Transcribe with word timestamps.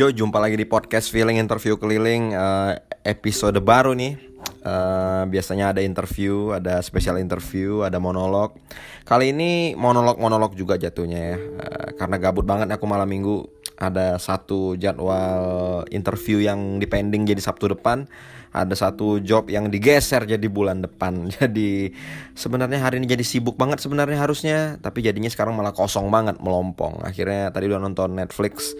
Yo, 0.00 0.08
jumpa 0.08 0.40
lagi 0.40 0.56
di 0.56 0.64
podcast 0.64 1.12
Feeling 1.12 1.36
Interview 1.36 1.76
Keliling 1.76 2.32
uh, 2.32 2.72
episode 3.04 3.60
baru 3.60 3.92
nih. 3.92 4.16
Uh, 4.64 5.28
biasanya 5.28 5.76
ada 5.76 5.84
interview, 5.84 6.56
ada 6.56 6.80
special 6.80 7.20
interview, 7.20 7.84
ada 7.84 8.00
monolog. 8.00 8.56
Kali 9.04 9.36
ini 9.36 9.76
monolog-monolog 9.76 10.56
juga 10.56 10.80
jatuhnya 10.80 11.20
ya. 11.20 11.36
Uh, 11.36 11.88
karena 12.00 12.16
gabut 12.16 12.48
banget 12.48 12.72
aku 12.72 12.88
malam 12.88 13.12
minggu 13.12 13.44
ada 13.76 14.16
satu 14.16 14.72
jadwal 14.80 15.84
interview 15.92 16.40
yang 16.40 16.80
dipending 16.80 17.28
jadi 17.28 17.44
Sabtu 17.44 17.68
depan 17.76 18.08
ada 18.50 18.74
satu 18.74 19.22
job 19.22 19.46
yang 19.46 19.70
digeser 19.70 20.26
jadi 20.26 20.46
bulan 20.50 20.84
depan 20.84 21.28
jadi 21.40 21.92
sebenarnya 22.36 22.82
hari 22.82 23.00
ini 23.00 23.06
jadi 23.08 23.24
sibuk 23.24 23.56
banget 23.56 23.80
sebenarnya 23.80 24.18
harusnya 24.20 24.58
tapi 24.82 25.00
jadinya 25.00 25.32
sekarang 25.32 25.56
malah 25.56 25.72
kosong 25.72 26.12
banget 26.12 26.36
melompong 26.42 27.00
akhirnya 27.00 27.48
tadi 27.54 27.70
udah 27.70 27.80
nonton 27.80 28.18
Netflix 28.18 28.76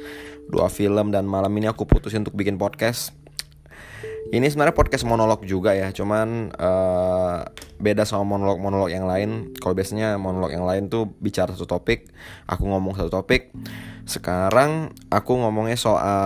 dua 0.51 0.67
film 0.67 1.15
dan 1.15 1.25
malam 1.31 1.55
ini 1.55 1.71
aku 1.71 1.87
putusin 1.87 2.27
untuk 2.27 2.35
bikin 2.35 2.59
podcast. 2.59 3.15
Ini 4.31 4.47
sebenarnya 4.47 4.79
podcast 4.79 5.03
monolog 5.03 5.43
juga 5.43 5.75
ya 5.75 5.91
cuman 5.91 6.55
uh, 6.55 7.43
beda 7.83 8.07
sama 8.07 8.37
monolog-monolog 8.37 8.93
yang 8.93 9.03
lain. 9.09 9.51
Kalau 9.59 9.75
biasanya 9.75 10.21
monolog 10.23 10.55
yang 10.55 10.63
lain 10.63 10.87
tuh 10.87 11.11
bicara 11.19 11.51
satu 11.51 11.67
topik 11.67 12.07
aku 12.47 12.63
ngomong 12.63 12.95
satu 12.95 13.11
topik. 13.11 13.51
Sekarang 14.07 14.95
aku 15.11 15.35
ngomongnya 15.35 15.75
soal 15.75 16.23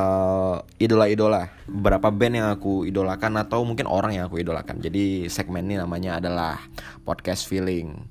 idola-idola 0.77 1.49
beberapa 1.65 2.13
band 2.13 2.35
yang 2.45 2.49
aku 2.53 2.85
idolakan 2.85 3.41
atau 3.41 3.65
mungkin 3.65 3.89
orang 3.89 4.21
yang 4.21 4.29
aku 4.29 4.37
idolakan. 4.37 4.85
Jadi 4.85 5.33
segmen 5.33 5.65
ini 5.65 5.81
namanya 5.81 6.21
adalah 6.21 6.61
podcast 7.09 7.49
feeling. 7.49 8.05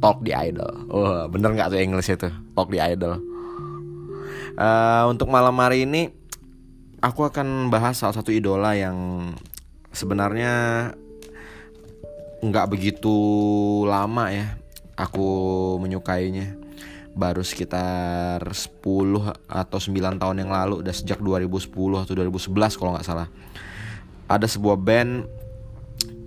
Talk 0.00 0.24
the 0.24 0.32
idol. 0.32 0.72
Oh 0.88 1.28
bener 1.28 1.52
nggak 1.52 1.68
tuh 1.76 1.80
English 1.84 2.08
itu? 2.08 2.32
Talk 2.56 2.72
the 2.72 2.80
idol 2.80 3.31
uh, 4.56 5.04
untuk 5.08 5.28
malam 5.28 5.56
hari 5.60 5.84
ini 5.88 6.12
aku 7.02 7.26
akan 7.28 7.68
bahas 7.72 7.98
salah 7.98 8.16
satu 8.16 8.30
idola 8.30 8.76
yang 8.76 9.30
sebenarnya 9.92 10.52
nggak 12.42 12.66
begitu 12.70 13.14
lama 13.86 14.32
ya 14.32 14.58
aku 14.98 15.28
menyukainya. 15.78 16.58
Baru 17.12 17.44
sekitar 17.44 18.40
10 18.40 18.80
atau 19.44 19.78
9 19.78 20.16
tahun 20.16 20.36
yang 20.40 20.48
lalu 20.48 20.80
udah 20.80 20.94
sejak 20.96 21.20
2010 21.20 21.68
atau 22.08 22.12
2011 22.16 22.80
kalau 22.80 22.96
nggak 22.96 23.04
salah. 23.04 23.28
Ada 24.32 24.48
sebuah 24.48 24.80
band 24.80 25.28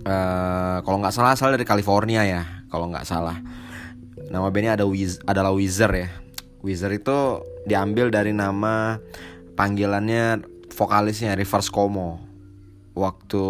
uh, 0.06 0.78
kalau 0.86 1.02
nggak 1.02 1.10
salah 1.10 1.34
asal 1.34 1.50
dari 1.50 1.66
California 1.66 2.22
ya 2.22 2.42
kalau 2.70 2.86
nggak 2.86 3.02
salah. 3.02 3.34
Nama 4.30 4.46
bandnya 4.46 4.78
ada 4.78 4.86
Wiz 4.86 5.18
adalah 5.26 5.50
Wizard 5.50 5.94
ya 5.98 6.25
Wizard 6.66 6.98
itu 6.98 7.46
diambil 7.62 8.10
dari 8.10 8.34
nama 8.34 8.98
panggilannya 9.54 10.42
vokalisnya 10.74 11.38
Reverse 11.38 11.70
Como. 11.70 12.18
Waktu 12.98 13.44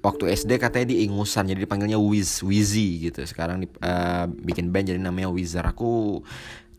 waktu 0.00 0.24
SD 0.32 0.56
katanya 0.56 0.96
di 0.96 1.04
ingusan 1.04 1.50
jadi 1.50 1.66
dipanggilnya 1.66 1.98
Wiz 1.98 2.40
Wizzy 2.46 3.10
gitu. 3.10 3.26
Sekarang 3.26 3.60
di, 3.60 3.68
uh, 3.82 4.30
bikin 4.30 4.70
band 4.70 4.94
jadi 4.94 5.00
namanya 5.02 5.28
Wizard. 5.28 5.66
Aku 5.66 6.22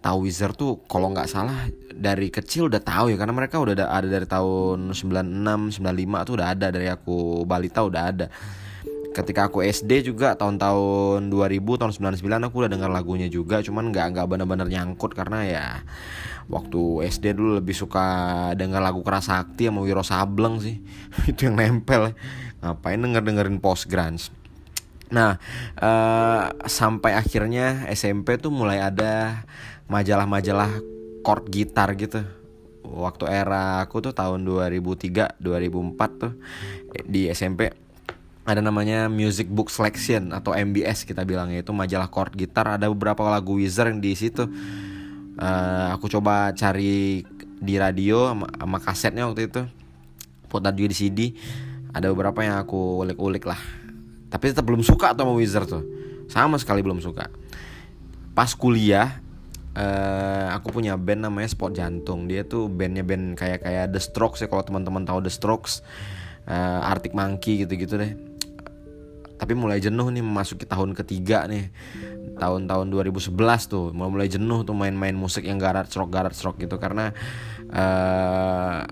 tahu 0.01 0.25
Wizard 0.25 0.57
tuh 0.57 0.81
kalau 0.89 1.13
nggak 1.13 1.29
salah 1.29 1.69
dari 1.93 2.33
kecil 2.33 2.73
udah 2.73 2.81
tahu 2.81 3.13
ya 3.13 3.17
karena 3.21 3.37
mereka 3.37 3.61
udah 3.61 3.85
ada, 3.85 4.07
dari 4.09 4.25
tahun 4.25 4.89
96 4.97 5.77
95 5.77 6.25
tuh 6.25 6.33
udah 6.41 6.47
ada 6.49 6.67
dari 6.73 6.89
aku 6.89 7.45
balita 7.45 7.85
udah 7.85 8.01
ada 8.09 8.25
ketika 9.11 9.51
aku 9.51 9.59
SD 9.63 10.07
juga 10.07 10.39
tahun-tahun 10.39 11.27
2000 11.27 11.79
tahun 11.79 11.91
99 12.15 12.47
aku 12.47 12.55
udah 12.63 12.71
dengar 12.71 12.89
lagunya 12.89 13.27
juga. 13.27 13.59
Cuman 13.59 13.91
nggak 13.91 14.15
nggak 14.15 14.27
benar-benar 14.27 14.67
nyangkut 14.71 15.11
karena 15.11 15.39
ya 15.43 15.65
waktu 16.47 17.07
SD 17.11 17.35
dulu 17.35 17.59
lebih 17.59 17.75
suka 17.75 18.07
dengar 18.55 18.79
lagu 18.79 19.03
keras 19.03 19.27
sakti 19.27 19.67
sama 19.67 19.83
Wiro 19.83 20.03
Sableng 20.03 20.63
sih. 20.63 20.79
Itu 21.31 21.51
yang 21.51 21.59
nempel. 21.59 22.15
Ngapain 22.63 22.99
denger 22.99 23.21
dengerin 23.21 23.59
post 23.59 23.91
grunge? 23.91 24.31
Nah 25.11 25.35
uh, 25.75 26.55
sampai 26.63 27.19
akhirnya 27.19 27.91
SMP 27.91 28.39
tuh 28.39 28.49
mulai 28.49 28.79
ada 28.79 29.43
majalah-majalah 29.91 30.71
chord 31.27 31.51
gitar 31.51 31.91
gitu. 31.99 32.23
Waktu 32.81 33.23
era 33.27 33.83
aku 33.83 34.03
tuh 34.03 34.11
tahun 34.15 34.43
2003 34.43 35.39
2004 35.39 35.95
tuh 36.19 36.33
di 37.07 37.31
SMP 37.31 37.90
ada 38.41 38.57
namanya 38.57 39.05
Music 39.05 39.45
Book 39.45 39.69
Selection 39.69 40.33
atau 40.33 40.57
MBS 40.57 41.05
kita 41.05 41.21
bilangnya 41.21 41.61
itu 41.61 41.69
majalah 41.69 42.09
chord 42.09 42.33
gitar. 42.33 42.77
Ada 42.77 42.89
beberapa 42.89 43.21
lagu 43.29 43.61
Wizard 43.61 43.93
yang 43.93 44.01
di 44.01 44.17
situ. 44.17 44.49
Uh, 45.37 45.87
aku 45.93 46.09
coba 46.09 46.53
cari 46.57 47.21
di 47.61 47.73
radio 47.77 48.33
sama, 48.33 48.47
sama 48.57 48.77
kasetnya 48.81 49.29
waktu 49.29 49.45
itu. 49.45 49.61
Putar 50.49 50.73
juga 50.73 50.89
di 50.89 50.97
CD 50.97 51.19
ada 51.93 52.09
beberapa 52.09 52.41
yang 52.41 52.57
aku 52.57 53.05
ulik-ulik 53.05 53.45
lah. 53.45 53.61
Tapi 54.33 54.49
tetap 54.49 54.65
belum 54.65 54.81
suka 54.81 55.13
tuh 55.13 55.21
sama 55.21 55.33
Wizard 55.37 55.69
tuh. 55.69 55.83
Sama 56.25 56.57
sekali 56.57 56.81
belum 56.81 56.97
suka. 56.97 57.29
Pas 58.33 58.49
kuliah 58.57 59.21
uh, 59.77 60.49
aku 60.57 60.81
punya 60.81 60.97
band 60.97 61.29
namanya 61.29 61.53
Sport 61.53 61.77
Jantung. 61.77 62.25
Dia 62.25 62.41
tuh 62.41 62.73
bandnya 62.73 63.05
band 63.05 63.37
kayak 63.37 63.61
kayak 63.61 63.85
The 63.93 64.01
Strokes 64.01 64.41
ya 64.41 64.49
kalau 64.49 64.65
teman-teman 64.65 65.05
tahu 65.05 65.21
The 65.21 65.29
Strokes. 65.29 65.85
Uh, 66.41 66.81
Arctic 66.81 67.13
Monkey 67.13 67.61
gitu-gitu 67.61 68.01
deh 68.01 68.30
tapi 69.41 69.57
mulai 69.57 69.81
jenuh 69.81 70.05
nih 70.13 70.21
memasuki 70.21 70.69
tahun 70.69 70.93
ketiga 70.93 71.49
nih. 71.49 71.73
Tahun-tahun 72.37 72.93
2011 72.93 73.33
tuh 73.65 73.89
mulai 73.89 74.11
mulai 74.13 74.27
jenuh 74.29 74.61
tuh 74.61 74.77
main-main 74.77 75.17
musik 75.17 75.49
yang 75.49 75.57
garat 75.57 75.89
rock 75.97 76.13
garat 76.13 76.37
rock 76.45 76.61
gitu. 76.61 76.77
Karena 76.77 77.09
uh, 77.73 78.85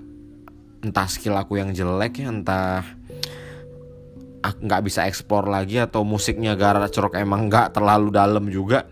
entah 0.81 1.05
skill 1.05 1.37
aku 1.37 1.61
yang 1.61 1.69
jelek 1.69 2.25
ya 2.25 2.33
entah 2.33 2.81
nggak 4.41 4.81
bisa 4.81 5.05
eksplor 5.05 5.45
lagi 5.45 5.77
atau 5.77 6.01
musiknya 6.01 6.57
gara 6.57 6.89
cerok 6.89 7.21
emang 7.21 7.51
nggak 7.51 7.75
terlalu 7.75 8.09
dalam 8.09 8.47
juga 8.47 8.87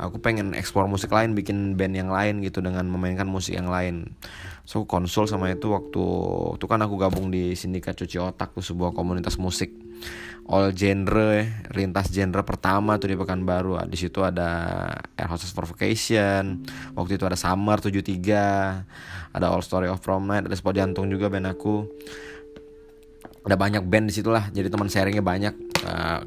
aku 0.00 0.20
pengen 0.20 0.52
eksplor 0.56 0.86
musik 0.86 1.10
lain 1.10 1.36
bikin 1.36 1.74
band 1.74 1.96
yang 1.96 2.12
lain 2.12 2.40
gitu 2.40 2.64
dengan 2.64 2.88
memainkan 2.88 3.28
musik 3.28 3.52
yang 3.58 3.68
lain. 3.68 4.16
So 4.64 4.86
konsul 4.86 5.26
sama 5.26 5.50
itu 5.50 5.68
waktu 5.74 6.04
itu 6.56 6.64
kan 6.70 6.80
aku 6.80 6.94
gabung 6.96 7.28
di 7.28 7.58
sindikat 7.58 7.98
cuci 7.98 8.16
otak 8.22 8.54
tuh 8.54 8.62
sebuah 8.62 8.94
komunitas 8.94 9.34
musik 9.36 9.74
all 10.50 10.74
genre 10.74 11.46
lintas 11.70 12.10
genre 12.10 12.42
pertama 12.42 12.98
tuh 12.98 13.14
di 13.14 13.16
Pekanbaru. 13.16 13.78
Di 13.86 13.98
situ 13.98 14.18
ada 14.26 14.90
Air 15.14 15.30
Hostess 15.30 15.54
for 15.54 15.66
Vacation 15.70 16.66
waktu 16.98 17.14
itu 17.14 17.24
ada 17.24 17.38
Summer 17.38 17.78
73 17.78 19.30
ada 19.30 19.46
All 19.46 19.62
Story 19.62 19.86
of 19.86 20.02
Prom 20.02 20.26
Night 20.26 20.50
ada 20.50 20.56
Spot 20.58 20.74
Jantung 20.74 21.06
juga 21.06 21.30
band 21.30 21.46
aku. 21.46 21.86
Ada 23.46 23.56
banyak 23.56 23.86
band 23.86 24.10
di 24.10 24.14
situ 24.14 24.28
lah 24.28 24.50
jadi 24.50 24.66
teman 24.66 24.90
sharingnya 24.90 25.22
banyak. 25.22 25.54
Uh, 25.86 26.20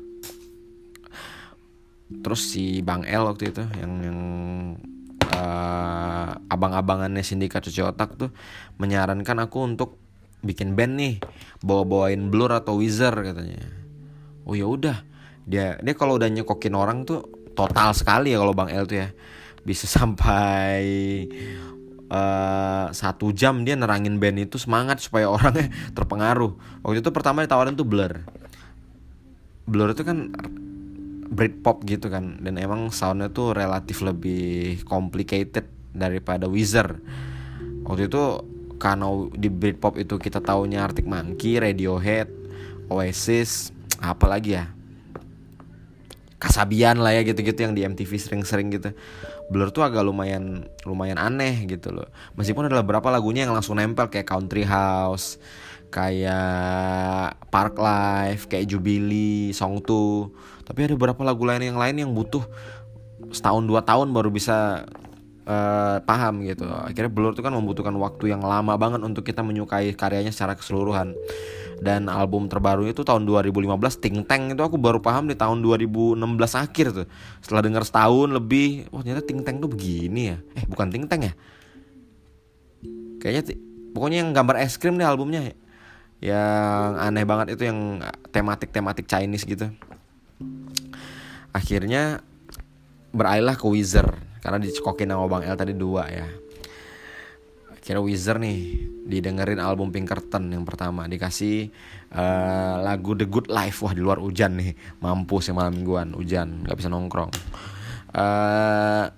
terus 2.23 2.47
si 2.47 2.79
Bang 2.85 3.03
L 3.03 3.27
waktu 3.27 3.51
itu 3.51 3.63
yang 3.81 3.91
yang 4.05 4.19
uh, 5.33 6.31
abang-abangannya 6.47 7.25
sindikat 7.25 7.65
cuci 7.65 7.81
otak 7.81 8.15
tuh 8.15 8.29
menyarankan 8.77 9.43
aku 9.43 9.65
untuk 9.65 10.02
bikin 10.43 10.75
band 10.75 10.99
nih 10.99 11.13
bawa-bawain 11.63 12.29
Blur 12.29 12.51
atau 12.51 12.77
Wizard 12.77 13.23
katanya. 13.23 13.63
Oh 14.43 14.53
ya 14.53 14.67
udah. 14.67 15.01
Dia 15.47 15.79
dia 15.79 15.93
kalau 15.95 16.19
udah 16.19 16.27
nyekokin 16.27 16.75
orang 16.75 17.07
tuh 17.07 17.25
total 17.55 17.95
sekali 17.95 18.35
ya 18.35 18.43
kalau 18.43 18.51
Bang 18.53 18.69
L 18.69 18.85
tuh 18.85 18.99
ya. 19.01 19.09
Bisa 19.63 19.87
sampai 19.97 20.83
uh, 22.11 22.91
satu 22.91 23.31
jam 23.31 23.63
dia 23.63 23.79
nerangin 23.79 24.19
band 24.19 24.43
itu 24.51 24.59
semangat 24.59 24.99
supaya 24.99 25.31
orangnya 25.31 25.71
terpengaruh. 25.97 26.83
Waktu 26.83 26.99
itu 26.99 27.09
pertama 27.15 27.41
ditawarin 27.41 27.79
tuh 27.79 27.87
Blur. 27.87 28.13
Blur 29.63 29.95
itu 29.95 30.03
kan 30.03 30.29
Britpop 31.33 31.81
gitu 31.89 32.13
kan 32.13 32.37
dan 32.45 32.61
emang 32.61 32.93
soundnya 32.93 33.33
tuh 33.33 33.57
relatif 33.57 34.05
lebih 34.05 34.85
complicated 34.85 35.65
daripada 35.89 36.45
Wizard 36.45 37.01
waktu 37.89 38.05
itu 38.05 38.23
karena 38.83 39.07
di 39.31 39.47
Britpop 39.47 39.95
itu 39.95 40.19
kita 40.19 40.43
taunya 40.43 40.83
Arctic 40.83 41.07
Monkey, 41.07 41.55
Radiohead, 41.55 42.27
Oasis, 42.91 43.71
apa 44.03 44.27
lagi 44.27 44.59
ya? 44.59 44.67
Kasabian 46.35 46.99
lah 46.99 47.15
ya 47.15 47.23
gitu-gitu 47.23 47.63
yang 47.63 47.71
di 47.71 47.87
MTV 47.87 48.11
sering-sering 48.19 48.67
gitu. 48.75 48.91
Blur 49.47 49.71
tuh 49.71 49.87
agak 49.87 50.03
lumayan 50.03 50.67
lumayan 50.83 51.15
aneh 51.15 51.63
gitu 51.63 51.95
loh. 51.95 52.11
Meskipun 52.35 52.67
ada 52.67 52.83
beberapa 52.83 53.07
lagunya 53.07 53.47
yang 53.47 53.55
langsung 53.55 53.79
nempel 53.79 54.11
kayak 54.11 54.27
Country 54.27 54.67
House 54.67 55.39
kayak 55.93 57.37
Park 57.53 57.77
Life 57.77 58.49
kayak 58.49 58.65
Jubilee 58.65 59.53
Song 59.53 59.77
2 59.77 60.65
tapi 60.65 60.89
ada 60.89 60.97
beberapa 60.97 61.21
lagu 61.21 61.45
lain 61.45 61.69
yang 61.69 61.77
lain 61.77 62.01
yang 62.01 62.11
butuh 62.17 62.41
setahun 63.29 63.61
dua 63.61 63.85
tahun 63.85 64.09
baru 64.09 64.33
bisa 64.33 64.89
uh, 65.47 65.97
paham 66.03 66.43
gitu. 66.47 66.67
Akhirnya 66.67 67.11
Blur 67.11 67.35
tuh 67.35 67.43
kan 67.43 67.53
membutuhkan 67.53 67.95
waktu 67.99 68.33
yang 68.33 68.41
lama 68.43 68.75
banget 68.79 69.03
untuk 69.03 69.23
kita 69.27 69.43
menyukai 69.43 69.95
karyanya 69.95 70.31
secara 70.31 70.55
keseluruhan. 70.57 71.15
Dan 71.83 72.07
album 72.07 72.47
terbaru 72.47 72.87
itu 72.87 73.03
tahun 73.03 73.27
2015 73.27 73.75
Ting 73.99 74.23
Tang 74.23 74.55
itu 74.55 74.61
aku 74.63 74.79
baru 74.79 75.03
paham 75.03 75.27
di 75.27 75.35
tahun 75.35 75.59
2016 75.59 76.15
akhir 76.55 76.87
tuh. 76.95 77.07
Setelah 77.43 77.61
dengar 77.65 77.83
setahun 77.83 78.29
lebih 78.31 78.87
wah 78.93 79.03
ternyata 79.03 79.23
Ting 79.27 79.43
Tang 79.43 79.59
tuh 79.59 79.67
begini 79.67 80.31
ya. 80.31 80.37
Eh 80.55 80.63
bukan 80.63 80.87
Ting 80.87 81.05
Tang 81.11 81.19
ya? 81.27 81.33
Kayaknya 83.19 83.59
pokoknya 83.91 84.17
yang 84.23 84.31
gambar 84.31 84.55
es 84.63 84.79
krim 84.79 84.95
deh 84.95 85.07
albumnya. 85.07 85.51
Yang 86.23 86.91
aneh 87.03 87.25
banget 87.27 87.59
itu 87.59 87.67
yang 87.67 87.99
tematik 88.31 88.71
tematik 88.71 89.03
Chinese 89.03 89.43
gitu. 89.43 89.67
Akhirnya 91.51 92.23
beralihlah 93.11 93.59
ke 93.59 93.67
Wizard 93.67 94.32
karena 94.43 94.59
dicekokin 94.59 95.07
sama 95.07 95.31
Bang 95.31 95.47
El 95.47 95.55
tadi 95.55 95.71
dua 95.71 96.03
ya. 96.11 96.27
Kira 97.83 97.99
Wizard 97.99 98.39
nih 98.39 98.79
didengerin 99.07 99.59
album 99.59 99.91
Pinkerton 99.91 100.51
yang 100.51 100.63
pertama. 100.63 101.03
Dikasih 101.07 101.67
uh, 102.15 102.79
lagu 102.79 103.11
The 103.15 103.27
Good 103.27 103.51
Life. 103.51 103.83
Wah 103.83 103.91
di 103.95 103.99
luar 103.99 104.19
hujan 104.23 104.55
nih. 104.55 104.71
Mampus 105.03 105.51
ya 105.51 105.53
malam 105.55 105.75
mingguan 105.75 106.15
hujan. 106.15 106.63
Nggak 106.63 106.79
bisa 106.79 106.87
nongkrong. 106.87 107.31
Uh, 108.15 109.11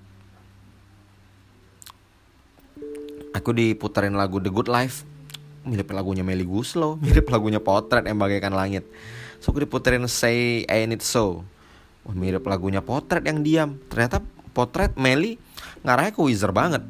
aku 3.37 3.53
diputerin 3.53 4.17
lagu 4.17 4.41
The 4.41 4.49
Good 4.49 4.69
Life. 4.69 5.05
Mirip 5.65 5.89
lagunya 5.93 6.21
Melly 6.21 6.45
Guslow 6.45 6.97
mirip 7.05 7.25
lagunya 7.29 7.61
Potret 7.61 8.05
yang 8.05 8.17
bagaikan 8.17 8.53
langit. 8.53 8.85
So 9.41 9.53
aku 9.53 9.65
diputerin 9.65 10.05
Say 10.09 10.65
Ain't 10.65 10.93
It 10.97 11.05
So. 11.05 11.45
Wah 12.01 12.17
mirip 12.17 12.41
lagunya 12.49 12.81
Potret 12.81 13.21
yang 13.29 13.45
diam. 13.45 13.77
Ternyata 13.93 14.25
Potret 14.55 14.95
Melly 14.95 15.35
ngarahnya 15.83 16.15
ke 16.15 16.21
Wizard 16.23 16.55
banget. 16.55 16.81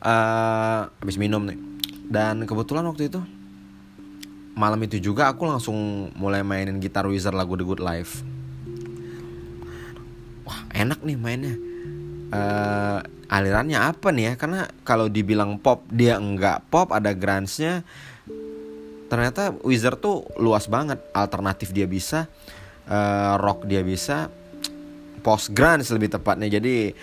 Uh, 0.00 0.88
habis 1.00 1.16
minum 1.16 1.40
nih. 1.48 1.56
Dan 2.12 2.44
kebetulan 2.44 2.84
waktu 2.84 3.08
itu 3.08 3.20
malam 4.56 4.80
itu 4.84 5.00
juga 5.00 5.32
aku 5.32 5.48
langsung 5.48 6.10
mulai 6.12 6.44
mainin 6.44 6.76
gitar 6.76 7.08
Wizard 7.08 7.32
lagu 7.32 7.56
The 7.56 7.64
Good 7.64 7.80
Life. 7.80 8.20
Wah 10.44 10.60
enak 10.76 11.00
nih 11.00 11.16
mainnya. 11.16 11.56
Uh, 12.30 13.00
alirannya 13.32 13.80
apa 13.80 14.12
nih 14.12 14.24
ya? 14.24 14.32
Karena 14.36 14.60
kalau 14.84 15.08
dibilang 15.08 15.56
pop 15.56 15.88
dia 15.88 16.20
enggak 16.20 16.68
pop 16.68 16.92
ada 16.92 17.16
grunge-nya. 17.16 17.84
Ternyata 19.08 19.56
Wizard 19.64 20.00
tuh 20.00 20.28
luas 20.36 20.68
banget. 20.68 21.00
Alternatif 21.16 21.72
dia 21.72 21.88
bisa 21.88 22.28
uh, 22.88 23.38
rock 23.38 23.68
dia 23.68 23.84
bisa 23.86 24.32
post 25.20 25.52
grunge 25.54 25.86
lebih 25.92 26.10
tepatnya. 26.12 26.48
Jadi 26.48 26.96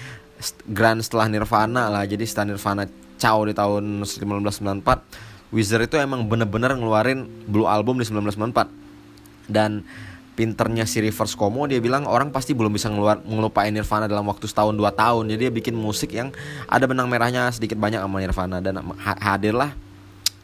grand 0.69 0.99
setelah 1.01 1.29
Nirvana 1.29 1.89
lah. 1.89 2.03
Jadi 2.05 2.25
setelah 2.25 2.53
Nirvana 2.53 2.83
Chow 3.17 3.45
di 3.49 3.53
tahun 3.57 4.05
1994 4.05 5.47
Wizard 5.49 5.87
itu 5.87 5.95
emang 5.95 6.27
bener-bener 6.27 6.75
ngeluarin 6.75 7.23
Blue 7.47 7.65
Album 7.65 8.03
di 8.03 8.05
1994 8.05 8.67
dan 9.47 9.87
pinternya 10.37 10.85
si 10.85 11.01
Rivers 11.01 11.33
Como 11.33 11.65
dia 11.65 11.81
bilang 11.81 12.05
orang 12.05 12.29
pasti 12.29 12.53
belum 12.53 12.69
bisa 12.69 12.93
ngeluar 12.93 13.25
ngelupain 13.25 13.73
Nirvana 13.73 14.05
dalam 14.05 14.27
waktu 14.29 14.45
setahun 14.45 14.77
dua 14.77 14.93
tahun. 14.93 15.33
Jadi 15.33 15.49
dia 15.49 15.51
bikin 15.53 15.73
musik 15.73 16.13
yang 16.13 16.29
ada 16.69 16.85
benang 16.85 17.09
merahnya 17.09 17.49
sedikit 17.49 17.79
banyak 17.79 18.03
sama 18.03 18.21
Nirvana. 18.21 18.61
Dan 18.61 18.85
hadirlah 19.01 19.73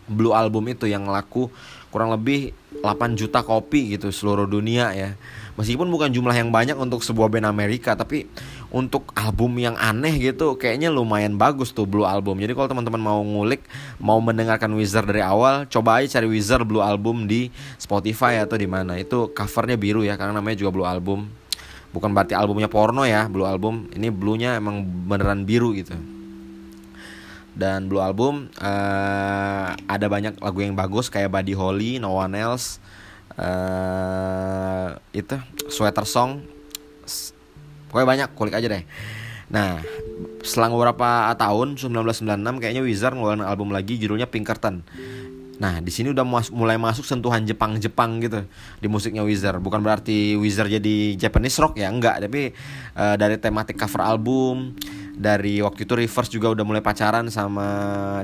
Blue 0.10 0.34
Album 0.34 0.66
itu 0.72 0.90
yang 0.90 1.06
laku 1.06 1.52
kurang 1.94 2.10
lebih 2.10 2.58
8 2.82 3.14
juta 3.14 3.46
kopi 3.46 3.94
gitu 3.94 4.10
seluruh 4.10 4.50
dunia 4.50 4.98
ya 4.98 5.14
meskipun 5.54 5.86
bukan 5.90 6.10
jumlah 6.10 6.34
yang 6.34 6.50
banyak 6.50 6.74
untuk 6.78 7.06
sebuah 7.06 7.30
band 7.30 7.46
Amerika 7.46 7.94
tapi 7.94 8.26
untuk 8.74 9.14
album 9.14 9.54
yang 9.62 9.78
aneh 9.78 10.18
gitu 10.18 10.58
kayaknya 10.58 10.90
lumayan 10.90 11.38
bagus 11.38 11.70
tuh 11.70 11.86
Blue 11.86 12.10
Album. 12.10 12.42
Jadi 12.42 12.58
kalau 12.58 12.66
teman-teman 12.74 12.98
mau 12.98 13.22
ngulik 13.22 13.62
mau 14.02 14.18
mendengarkan 14.18 14.74
Wizard 14.74 15.06
dari 15.06 15.22
awal 15.22 15.70
coba 15.70 16.02
aja 16.02 16.18
cari 16.18 16.28
Wizard 16.28 16.66
Blue 16.66 16.82
Album 16.82 17.30
di 17.30 17.54
Spotify 17.78 18.42
atau 18.42 18.58
di 18.58 18.66
mana. 18.66 18.98
Itu 18.98 19.30
covernya 19.30 19.78
biru 19.78 20.02
ya 20.02 20.18
karena 20.18 20.42
namanya 20.42 20.58
juga 20.58 20.74
Blue 20.74 20.90
Album. 20.90 21.30
Bukan 21.94 22.10
berarti 22.10 22.34
albumnya 22.34 22.66
porno 22.66 23.06
ya 23.06 23.30
Blue 23.30 23.46
Album. 23.46 23.86
Ini 23.94 24.10
bluenya 24.10 24.58
emang 24.58 24.82
beneran 24.82 25.46
biru 25.46 25.78
gitu. 25.78 25.94
Dan 27.54 27.86
Blue 27.86 28.02
Album 28.02 28.50
uh, 28.58 29.78
ada 29.86 30.06
banyak 30.10 30.42
lagu 30.42 30.60
yang 30.66 30.74
bagus 30.74 31.14
kayak 31.14 31.30
Buddy 31.30 31.54
Holly, 31.54 32.02
No 32.02 32.18
One 32.18 32.34
Else, 32.34 32.82
uh, 33.38 34.98
itu 35.14 35.36
Sweater 35.70 36.06
Song, 36.06 36.44
pokoknya 37.90 38.08
banyak 38.08 38.30
kulik 38.38 38.56
aja 38.58 38.68
deh. 38.70 38.84
Nah, 39.54 39.86
selang 40.42 40.74
beberapa 40.74 41.30
tahun 41.38 41.78
1996 41.78 42.62
kayaknya 42.62 42.82
Wizard 42.82 43.14
ngeluarin 43.14 43.46
album 43.46 43.70
lagi 43.70 44.02
judulnya 44.02 44.26
Pinkerton. 44.26 44.82
Nah, 45.62 45.80
di 45.80 45.94
sini 45.94 46.10
udah 46.10 46.26
mas 46.26 46.50
mulai 46.50 46.82
masuk 46.82 47.06
sentuhan 47.06 47.46
Jepang-Jepang 47.46 48.18
gitu 48.26 48.44
di 48.82 48.88
musiknya 48.90 49.22
Wizard. 49.22 49.62
Bukan 49.62 49.86
berarti 49.86 50.34
Wizard 50.34 50.74
jadi 50.74 51.14
Japanese 51.16 51.62
rock 51.62 51.78
ya, 51.78 51.94
enggak, 51.94 52.26
tapi 52.26 52.52
uh, 52.98 53.16
dari 53.16 53.38
tematik 53.38 53.78
cover 53.78 54.02
album, 54.02 54.74
dari 55.14 55.62
waktu 55.62 55.86
itu 55.86 55.94
Rivers 55.94 56.30
juga 56.34 56.52
udah 56.58 56.66
mulai 56.66 56.82
pacaran 56.82 57.30
sama 57.30 57.68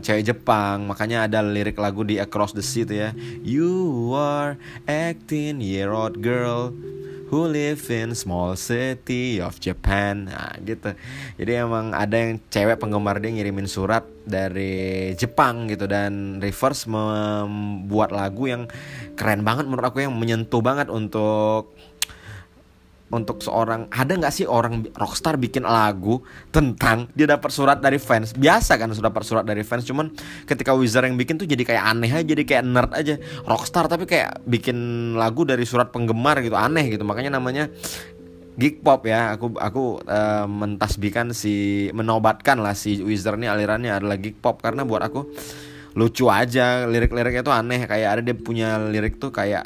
cewek 0.02 0.34
Jepang. 0.34 0.90
Makanya 0.90 1.30
ada 1.30 1.46
lirik 1.46 1.78
lagu 1.78 2.02
di 2.02 2.18
Across 2.18 2.58
the 2.58 2.66
Sea 2.66 2.86
tuh 2.86 2.98
ya. 2.98 3.10
You 3.46 4.12
are 4.18 4.58
acting 4.90 5.62
year 5.62 5.94
old 5.94 6.20
girl 6.26 6.74
who 7.30 7.46
live 7.46 7.86
in 7.94 8.18
small 8.18 8.58
city 8.58 9.38
of 9.38 9.62
Japan. 9.62 10.34
Nah 10.34 10.58
gitu. 10.66 10.98
Jadi 11.38 11.52
emang 11.62 11.94
ada 11.94 12.18
yang 12.18 12.42
cewek 12.50 12.82
penggemar 12.82 13.22
dia 13.22 13.30
ngirimin 13.30 13.70
surat 13.70 14.02
dari 14.26 15.14
Jepang 15.14 15.70
gitu. 15.70 15.86
Dan 15.86 16.42
Rivers 16.42 16.90
membuat 16.90 18.10
lagu 18.10 18.50
yang 18.50 18.66
keren 19.14 19.46
banget 19.46 19.70
menurut 19.70 19.94
aku 19.94 20.02
yang 20.02 20.18
menyentuh 20.18 20.66
banget 20.66 20.90
untuk 20.90 21.78
untuk 23.10 23.42
seorang 23.42 23.90
ada 23.90 24.14
nggak 24.14 24.34
sih 24.34 24.46
orang 24.46 24.86
rockstar 24.94 25.42
bikin 25.42 25.66
lagu 25.66 26.22
tentang 26.54 27.10
dia 27.18 27.26
dapat 27.26 27.50
surat 27.50 27.82
dari 27.82 27.98
fans? 27.98 28.38
Biasa 28.38 28.78
kan 28.78 28.94
sudah 28.94 29.10
dapat 29.10 29.26
surat 29.26 29.46
dari 29.46 29.66
fans 29.66 29.86
cuman 29.86 30.14
ketika 30.46 30.78
Wizard 30.78 31.10
yang 31.10 31.18
bikin 31.18 31.42
tuh 31.42 31.50
jadi 31.50 31.66
kayak 31.66 31.84
aneh 31.90 32.12
aja 32.14 32.26
jadi 32.26 32.44
kayak 32.46 32.64
nerd 32.70 32.92
aja. 32.94 33.16
Rockstar 33.50 33.90
tapi 33.90 34.06
kayak 34.06 34.46
bikin 34.46 34.78
lagu 35.18 35.42
dari 35.42 35.66
surat 35.66 35.90
penggemar 35.90 36.42
gitu 36.46 36.54
aneh 36.54 36.86
gitu. 36.94 37.02
Makanya 37.02 37.42
namanya 37.42 37.74
geek 38.62 38.86
pop 38.86 39.02
ya. 39.10 39.34
Aku 39.34 39.58
aku 39.58 40.06
uh, 40.06 40.46
mentasbihkan 40.46 41.34
si 41.34 41.90
menobatkan 41.98 42.62
lah 42.62 42.78
si 42.78 43.02
Wizard 43.02 43.42
ini 43.42 43.50
alirannya 43.50 43.90
adalah 43.90 44.22
geek 44.22 44.38
pop. 44.38 44.62
Karena 44.62 44.86
buat 44.86 45.02
aku 45.02 45.26
lucu 45.98 46.30
aja 46.30 46.86
lirik-liriknya 46.86 47.42
tuh 47.42 47.58
aneh. 47.58 47.90
Kayak 47.90 48.10
ada 48.14 48.22
dia 48.22 48.38
punya 48.38 48.78
lirik 48.78 49.18
tuh 49.18 49.34
kayak 49.34 49.66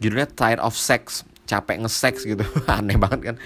judulnya 0.00 0.30
Tired 0.32 0.62
of 0.64 0.72
Sex 0.72 1.28
capek 1.48 1.80
nge-sex 1.80 2.28
gitu. 2.28 2.44
Aneh 2.68 3.00
banget 3.00 3.32
kan. 3.32 3.36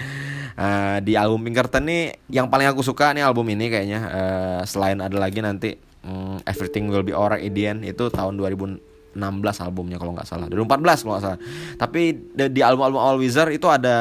Uh, 0.53 0.97
di 1.01 1.17
album 1.17 1.41
Pinkerton 1.47 1.81
nih 1.87 2.13
yang 2.29 2.51
paling 2.51 2.69
aku 2.69 2.83
suka 2.83 3.15
nih 3.15 3.23
album 3.23 3.47
ini 3.47 3.71
kayaknya. 3.71 3.99
Uh, 4.11 4.61
selain 4.67 4.99
ada 4.99 5.15
lagi 5.15 5.39
nanti 5.39 5.79
um, 6.03 6.37
Everything 6.43 6.91
Will 6.91 7.07
Be 7.07 7.15
Alright 7.15 7.41
Indian 7.41 7.81
itu 7.81 8.11
tahun 8.11 8.35
2016 8.37 9.15
albumnya 9.63 9.95
kalau 9.95 10.11
nggak 10.13 10.27
salah. 10.27 10.51
2014 10.51 11.03
kalau 11.07 11.13
nggak 11.15 11.25
salah. 11.25 11.39
Tapi 11.79 12.01
di, 12.35 12.43
di 12.51 12.61
album-album 12.61 12.99
All 12.99 13.17
Wizard 13.17 13.55
itu 13.55 13.65
ada 13.71 13.95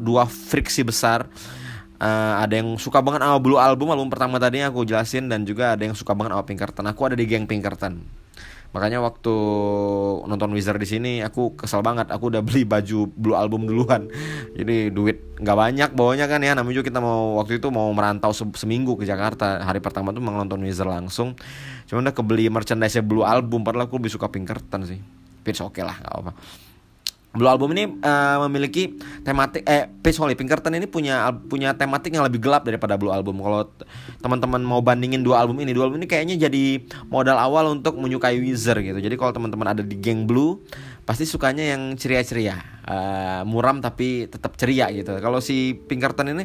dua 0.00 0.24
friksi 0.24 0.82
besar. 0.82 1.28
Uh, 2.02 2.34
ada 2.42 2.58
yang 2.58 2.74
suka 2.82 2.98
banget 2.98 3.22
sama 3.22 3.38
Blue 3.38 3.62
Album 3.62 3.94
album 3.94 4.10
pertama 4.10 4.34
tadi 4.42 4.58
aku 4.58 4.82
jelasin 4.82 5.30
dan 5.30 5.46
juga 5.46 5.78
ada 5.78 5.86
yang 5.86 5.94
suka 5.94 6.18
banget 6.18 6.34
sama 6.34 6.44
Pinkerton. 6.48 6.84
Aku 6.90 7.00
ada 7.06 7.14
di 7.14 7.30
geng 7.30 7.46
Pinkerton 7.46 8.21
Makanya 8.72 9.04
waktu 9.04 9.34
nonton 10.24 10.56
Wizard 10.56 10.80
di 10.80 10.88
sini 10.88 11.12
aku 11.20 11.56
kesel 11.60 11.84
banget. 11.84 12.08
Aku 12.08 12.32
udah 12.32 12.40
beli 12.40 12.64
baju 12.64 13.04
Blue 13.12 13.36
Album 13.36 13.68
duluan. 13.68 14.08
Jadi 14.58 14.88
duit 14.88 15.36
nggak 15.36 15.56
banyak 15.56 15.90
bawanya 15.92 16.24
kan 16.24 16.40
ya. 16.40 16.56
Namanya 16.56 16.80
juga 16.80 16.88
kita 16.88 17.00
mau 17.04 17.36
waktu 17.36 17.60
itu 17.60 17.68
mau 17.68 17.92
merantau 17.92 18.32
se 18.32 18.48
seminggu 18.56 18.96
ke 18.96 19.04
Jakarta. 19.04 19.60
Hari 19.60 19.84
pertama 19.84 20.16
tuh 20.16 20.24
nonton 20.24 20.64
Wizard 20.64 20.88
langsung. 20.88 21.36
Cuma 21.84 22.00
udah 22.00 22.16
kebeli 22.16 22.48
merchandise 22.48 23.04
Blue 23.04 23.28
Album. 23.28 23.60
Padahal 23.60 23.92
aku 23.92 24.00
lebih 24.00 24.12
suka 24.12 24.32
Pinkerton 24.32 24.88
sih. 24.88 25.00
Tapi 25.42 25.50
oke 25.58 25.74
okay 25.74 25.82
lah, 25.82 25.98
gak 25.98 26.12
apa-apa. 26.14 26.32
Blue 27.32 27.48
Album 27.48 27.72
ini 27.72 27.88
uh, 28.04 28.44
memiliki 28.44 29.00
tematik 29.24 29.64
eh 29.64 29.88
Peace 29.88 30.20
Holy 30.20 30.36
Pinkerton 30.36 30.76
ini 30.76 30.84
punya 30.84 31.32
punya 31.32 31.72
tematik 31.72 32.12
yang 32.12 32.28
lebih 32.28 32.44
gelap 32.44 32.68
daripada 32.68 33.00
Blue 33.00 33.08
Album. 33.08 33.40
Kalau 33.40 33.72
teman-teman 34.20 34.60
mau 34.60 34.84
bandingin 34.84 35.24
dua 35.24 35.40
album 35.40 35.64
ini, 35.64 35.72
dua 35.72 35.88
album 35.88 36.04
ini 36.04 36.08
kayaknya 36.08 36.36
jadi 36.48 36.84
modal 37.08 37.40
awal 37.40 37.72
untuk 37.72 37.96
menyukai 37.96 38.36
Wizard 38.36 38.84
gitu. 38.84 39.00
Jadi 39.00 39.16
kalau 39.16 39.32
teman-teman 39.32 39.72
ada 39.72 39.80
di 39.80 39.96
geng 39.96 40.28
Blue, 40.28 40.60
pasti 41.08 41.24
sukanya 41.24 41.72
yang 41.72 41.96
ceria-ceria, 41.96 42.56
uh, 42.84 43.40
muram 43.48 43.80
tapi 43.80 44.28
tetap 44.28 44.52
ceria 44.60 44.92
gitu. 44.92 45.16
Kalau 45.16 45.40
si 45.40 45.72
Pinkerton 45.72 46.36
ini 46.36 46.44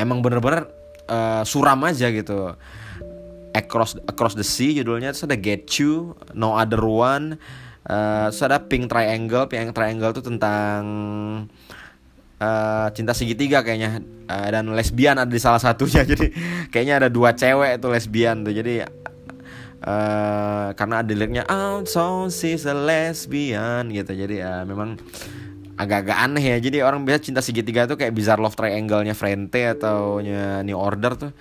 emang 0.00 0.24
bener-bener 0.24 0.64
uh, 1.12 1.44
suram 1.44 1.84
aja 1.84 2.08
gitu. 2.08 2.56
Across 3.52 4.00
Across 4.08 4.40
the 4.40 4.46
Sea 4.48 4.72
judulnya 4.80 5.12
terus 5.12 5.28
ada 5.28 5.36
Get 5.36 5.68
You, 5.76 6.16
No 6.32 6.56
Other 6.56 6.80
One 6.80 7.36
Uh, 7.82 8.30
terus 8.30 8.42
ada 8.46 8.62
Pink 8.62 8.86
Triangle, 8.86 9.50
Pink 9.50 9.74
Triangle 9.74 10.14
itu 10.14 10.22
tentang 10.22 10.82
uh, 12.38 12.86
cinta 12.94 13.10
segitiga 13.10 13.66
kayaknya 13.66 13.98
uh, 14.30 14.48
dan 14.54 14.70
lesbian 14.70 15.18
ada 15.18 15.30
di 15.30 15.42
salah 15.42 15.58
satunya. 15.58 16.06
Jadi 16.10 16.30
kayaknya 16.70 17.02
ada 17.02 17.08
dua 17.10 17.34
cewek 17.34 17.82
itu 17.82 17.86
lesbian 17.90 18.46
tuh. 18.46 18.54
Jadi 18.54 18.86
uh, 19.82 20.66
karena 20.78 21.02
ada 21.02 21.10
liriknya 21.10 21.44
out 21.50 21.90
so 21.90 22.30
she's 22.30 22.62
a 22.70 22.74
lesbian 22.74 23.90
gitu. 23.90 24.14
Jadi 24.14 24.38
uh, 24.38 24.62
memang 24.62 24.94
agak-agak 25.74 26.18
aneh 26.22 26.54
ya. 26.54 26.58
Jadi 26.62 26.86
orang 26.86 27.02
biasa 27.02 27.34
cinta 27.34 27.42
segitiga 27.42 27.90
tuh 27.90 27.98
kayak 27.98 28.14
Bizarre 28.14 28.38
Love 28.38 28.54
Triangle-nya 28.54 29.18
Frente 29.18 29.74
atau 29.74 30.22
New 30.62 30.78
Order 30.78 31.18
tuh 31.18 31.32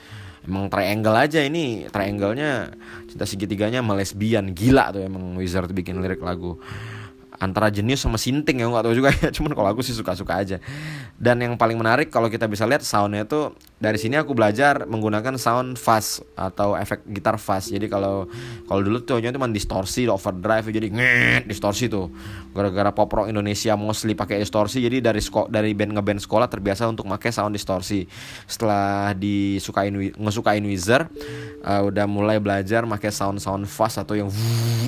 emang 0.46 0.70
triangle 0.70 1.18
aja 1.18 1.40
ini 1.44 1.86
triangle-nya. 1.90 2.74
Cinta 3.10 3.26
segitiganya 3.28 3.84
sama 3.84 3.98
lesbian. 3.98 4.54
Gila 4.56 4.96
tuh 4.96 5.04
emang 5.06 5.38
Wizard 5.38 5.72
bikin 5.74 6.00
lirik 6.00 6.22
lagu 6.22 6.58
antara 7.42 7.74
jenius 7.74 8.06
sama 8.06 8.22
sinting 8.22 8.62
ya 8.62 8.70
nggak 8.70 8.86
tahu 8.86 8.94
juga 8.94 9.10
ya. 9.10 9.34
Cuman 9.36 9.58
kalau 9.58 9.74
aku 9.74 9.82
sih 9.82 9.98
suka-suka 9.98 10.38
aja. 10.38 10.62
Dan 11.18 11.42
yang 11.42 11.58
paling 11.58 11.74
menarik 11.74 12.14
kalau 12.14 12.30
kita 12.30 12.46
bisa 12.46 12.70
lihat 12.70 12.86
soundnya 12.86 13.26
itu 13.26 13.58
dari 13.82 13.98
sini 13.98 14.14
aku 14.14 14.38
belajar 14.38 14.86
menggunakan 14.86 15.42
sound 15.42 15.82
fuzz 15.82 16.22
atau 16.38 16.78
efek 16.78 17.02
gitar 17.10 17.42
fuzz 17.42 17.74
jadi 17.74 17.90
kalau 17.90 18.30
kalau 18.70 18.82
dulu 18.86 19.02
tuh 19.02 19.18
cuma 19.18 19.50
distorsi 19.50 20.06
overdrive 20.06 20.70
jadi 20.70 20.88
nget 20.94 21.44
distorsi 21.50 21.90
tuh. 21.90 22.14
Gara-gara 22.54 22.94
pop 22.94 23.10
rock 23.10 23.34
Indonesia 23.34 23.74
mostly 23.74 24.14
pakai 24.14 24.38
distorsi 24.38 24.86
jadi 24.86 25.02
dari 25.02 25.18
sko 25.18 25.50
dari 25.50 25.74
band 25.74 25.98
ngeband 25.98 26.22
sekolah 26.22 26.46
terbiasa 26.46 26.86
untuk 26.86 27.10
pakai 27.10 27.34
sound 27.34 27.58
distorsi. 27.58 28.06
Setelah 28.46 29.18
disukain 29.18 30.14
ngesukain 30.14 30.62
Wizard 30.62 31.10
uh, 31.66 31.82
udah 31.90 32.06
mulai 32.06 32.38
belajar 32.38 32.86
pakai 32.86 33.10
sound 33.10 33.42
sound 33.42 33.66
fuzz 33.66 33.98
atau 33.98 34.14
yang 34.14 34.30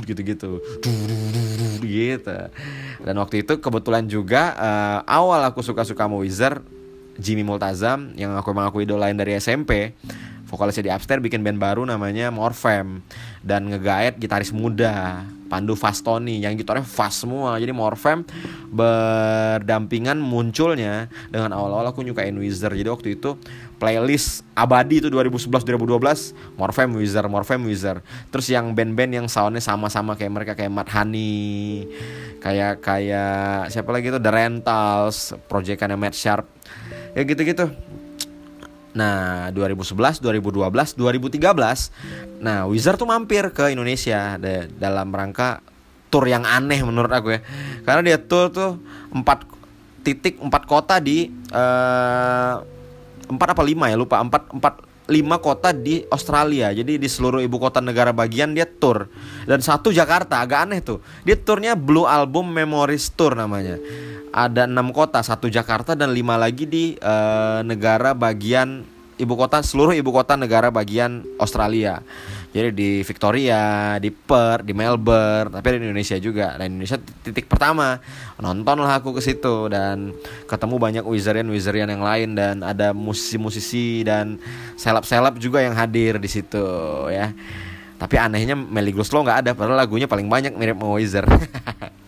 gitu-gitu. 0.06 0.62
Gitu 1.82 2.43
dan 3.04 3.16
waktu 3.20 3.46
itu 3.46 3.60
kebetulan 3.60 4.08
juga 4.08 4.56
uh, 4.58 5.00
awal 5.06 5.44
aku 5.48 5.62
suka-suka 5.62 6.08
sama 6.08 6.18
Wizard 6.20 6.64
Jimmy 7.22 7.46
Multazam 7.46 8.16
yang 8.18 8.34
aku 8.34 8.52
emang 8.52 8.68
aku 8.68 8.82
idolain 8.82 9.14
dari 9.14 9.38
SMP 9.38 9.94
vokalisnya 10.54 10.86
di 10.86 10.92
Upstairs 10.94 11.26
bikin 11.26 11.42
band 11.42 11.58
baru 11.58 11.82
namanya 11.82 12.30
Morfem 12.30 13.02
dan 13.42 13.66
ngegaet 13.66 14.22
gitaris 14.22 14.54
muda 14.54 15.26
Pandu 15.50 15.74
Fastoni 15.78 16.42
yang 16.42 16.58
gitarnya 16.58 16.82
fast 16.82 17.26
semua. 17.26 17.58
Jadi 17.62 17.70
Morfem 17.74 18.26
berdampingan 18.74 20.18
munculnya 20.18 21.10
dengan 21.30 21.54
awal-awal 21.54 21.94
aku 21.94 22.02
nyukain 22.02 22.34
Wizard 22.38 22.74
jadi 22.74 22.90
waktu 22.90 23.22
itu 23.22 23.38
playlist 23.84 24.48
abadi 24.56 25.04
itu 25.04 25.12
2011 25.12 25.52
2012 25.52 26.56
Morfem 26.56 26.90
Wizard 26.96 27.28
Morfem 27.28 27.60
Wizard 27.68 28.00
terus 28.32 28.48
yang 28.48 28.72
band-band 28.72 29.12
yang 29.12 29.28
soundnya 29.28 29.60
sama-sama 29.60 30.16
kayak 30.16 30.32
mereka 30.32 30.54
kayak 30.56 30.72
Honey 30.88 31.84
kayak 32.44 32.84
kayak 32.84 33.72
siapa 33.72 33.88
lagi 33.96 34.12
itu? 34.12 34.20
The 34.20 34.32
Rentals 34.32 35.32
proyekannya 35.48 35.96
Matt 35.96 36.20
Sharp. 36.20 36.44
Ya 37.16 37.24
gitu-gitu. 37.24 37.72
Nah, 38.94 39.50
2011, 39.56 40.22
2012, 40.22 40.94
2013, 40.94 42.44
nah 42.44 42.70
Wizard 42.70 43.00
tuh 43.02 43.10
mampir 43.10 43.50
ke 43.50 43.74
Indonesia 43.74 44.38
dalam 44.78 45.10
rangka 45.10 45.66
tour 46.14 46.30
yang 46.30 46.46
aneh 46.46 46.84
menurut 46.86 47.10
aku 47.10 47.34
ya. 47.34 47.42
Karena 47.88 48.02
dia 48.14 48.18
tour 48.22 48.54
tuh 48.54 48.78
empat 49.10 49.50
titik 50.04 50.38
empat 50.44 50.68
kota 50.68 51.00
di 51.00 51.32
uh, 51.56 52.62
empat 53.28 53.56
apa 53.56 53.64
lima 53.64 53.88
ya 53.92 53.96
lupa 54.00 54.20
empat 54.20 54.52
empat 54.52 54.74
lima 55.12 55.36
kota 55.40 55.76
di 55.76 56.04
Australia. 56.08 56.72
Jadi 56.72 56.96
di 56.96 57.08
seluruh 57.12 57.44
ibu 57.44 57.60
kota 57.60 57.84
negara 57.84 58.16
bagian 58.16 58.56
dia 58.56 58.64
tour 58.64 59.12
dan 59.44 59.60
satu 59.60 59.92
Jakarta 59.92 60.40
agak 60.40 60.60
aneh 60.70 60.80
tuh. 60.80 61.04
Dia 61.28 61.36
turnya 61.36 61.76
Blue 61.76 62.08
Album 62.08 62.52
Memories 62.52 63.12
Tour 63.12 63.36
namanya 63.36 63.80
ada 64.34 64.66
enam 64.66 64.90
kota, 64.90 65.22
satu 65.22 65.46
Jakarta 65.46 65.94
dan 65.94 66.10
lima 66.10 66.34
lagi 66.42 66.66
di 66.66 66.98
uh, 66.98 67.62
negara 67.62 68.18
bagian 68.18 68.82
ibu 69.18 69.34
kota 69.38 69.62
seluruh 69.62 69.94
ibu 69.94 70.10
kota 70.10 70.34
negara 70.34 70.74
bagian 70.74 71.22
Australia. 71.38 72.02
Jadi 72.54 72.70
di 72.70 72.90
Victoria, 73.02 73.98
di 73.98 74.14
Perth, 74.14 74.62
di 74.62 74.78
Melbourne, 74.78 75.50
tapi 75.58 75.74
di 75.74 75.90
Indonesia 75.90 76.18
juga. 76.22 76.54
Dan 76.54 76.78
Indonesia 76.78 77.02
titik 77.02 77.50
pertama. 77.50 77.98
Nontonlah 78.38 79.02
aku 79.02 79.18
ke 79.18 79.22
situ 79.26 79.74
dan 79.74 80.14
ketemu 80.46 80.76
banyak 80.78 81.04
wizardian-wizardian 81.04 81.90
yang 81.90 82.06
lain 82.06 82.38
dan 82.38 82.62
ada 82.62 82.94
musisi-musisi 82.94 84.06
dan 84.06 84.38
seleb-seleb 84.78 85.42
juga 85.42 85.66
yang 85.66 85.74
hadir 85.74 86.22
di 86.22 86.30
situ 86.30 86.66
ya. 87.10 87.34
Tapi 88.04 88.20
anehnya 88.20 88.60
Melly 88.60 88.92
Guslow 88.92 89.24
nggak 89.24 89.40
ada, 89.48 89.52
padahal 89.56 89.80
lagunya 89.80 90.12
paling 90.12 90.28
banyak 90.28 90.60
mirip 90.60 90.76
sama 90.76 90.92
Wizard. 90.92 91.30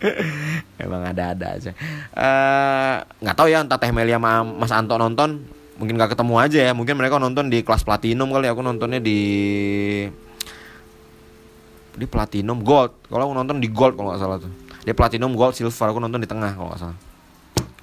Emang 0.82 1.02
ada-ada 1.08 1.56
aja. 1.56 1.72
Eh, 2.12 2.94
nggak 3.24 3.32
uh, 3.32 3.38
tahu 3.40 3.48
ya 3.48 3.64
entah 3.64 3.80
Teh 3.80 3.88
Meli 3.88 4.12
sama 4.12 4.44
Mas 4.44 4.68
Anto 4.76 5.00
nonton, 5.00 5.40
mungkin 5.76 5.94
nggak 5.96 6.16
ketemu 6.16 6.34
aja 6.40 6.60
ya. 6.70 6.72
Mungkin 6.72 6.94
mereka 6.96 7.20
nonton 7.20 7.48
di 7.48 7.64
kelas 7.64 7.84
platinum 7.84 8.28
kali. 8.32 8.48
Aku 8.48 8.60
nontonnya 8.60 9.00
di 9.00 9.20
di 11.96 12.06
platinum 12.08 12.60
gold. 12.60 12.92
Kalau 13.08 13.30
aku 13.30 13.34
nonton 13.34 13.56
di 13.60 13.68
gold 13.72 13.96
kalau 13.96 14.12
nggak 14.12 14.20
salah 14.20 14.38
tuh. 14.40 14.52
Di 14.84 14.92
platinum 14.92 15.32
gold 15.36 15.54
silver. 15.54 15.92
Aku 15.92 16.00
nonton 16.02 16.20
di 16.20 16.28
tengah 16.28 16.52
kalau 16.52 16.72
nggak 16.72 16.82
salah 16.82 16.98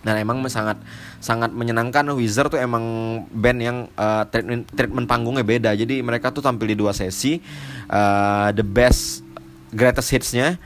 dan 0.04 0.20
emang 0.20 0.44
sangat 0.52 0.78
sangat 1.24 1.56
menyenangkan 1.56 2.04
Wizard 2.12 2.52
tuh 2.52 2.60
emang 2.60 2.84
band 3.32 3.60
yang 3.64 3.78
uh, 3.96 4.28
treatment 4.28 4.68
treatment 4.76 5.08
panggungnya 5.08 5.48
beda 5.48 5.72
jadi 5.80 6.04
mereka 6.04 6.30
tuh 6.36 6.44
tampil 6.44 6.76
di 6.76 6.78
dua 6.78 6.92
sesi 6.92 7.40
uh, 7.88 8.52
the 8.52 8.68
best 8.68 9.24
greatest 9.72 10.12
hitsnya 10.12 10.60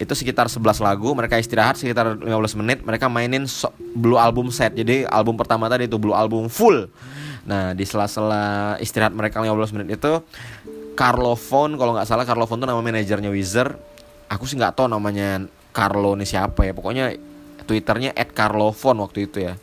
itu 0.00 0.16
sekitar 0.16 0.48
11 0.48 0.80
lagu 0.80 1.12
mereka 1.12 1.36
istirahat 1.36 1.76
sekitar 1.76 2.16
15 2.16 2.60
menit 2.64 2.80
mereka 2.80 3.12
mainin 3.12 3.44
so 3.44 3.68
blue 3.92 4.16
album 4.16 4.48
set. 4.48 4.72
Jadi 4.72 5.04
album 5.04 5.36
pertama 5.36 5.68
tadi 5.68 5.84
itu 5.84 6.00
blue 6.00 6.16
album 6.16 6.48
full. 6.48 6.88
Nah 7.44 7.76
di 7.76 7.84
sela-sela 7.84 8.80
istirahat 8.80 9.12
mereka 9.12 9.44
15 9.44 9.76
menit 9.76 10.00
itu 10.00 10.12
Carlo 10.96 11.36
Fon 11.36 11.76
kalau 11.76 11.92
nggak 11.92 12.08
salah 12.08 12.24
Carlo 12.24 12.48
Fon 12.48 12.58
tuh 12.58 12.68
nama 12.68 12.80
manajernya 12.80 13.28
Wizard 13.28 13.76
aku 14.30 14.46
sih 14.46 14.54
nggak 14.54 14.78
tahu 14.78 14.86
namanya 14.86 15.44
Carlo 15.74 16.14
ini 16.14 16.24
siapa 16.24 16.66
ya. 16.66 16.72
Pokoknya 16.72 17.14
twitternya 17.66 18.14
@carlovon 18.34 19.02
waktu 19.02 19.26
itu 19.26 19.42
ya. 19.42 19.54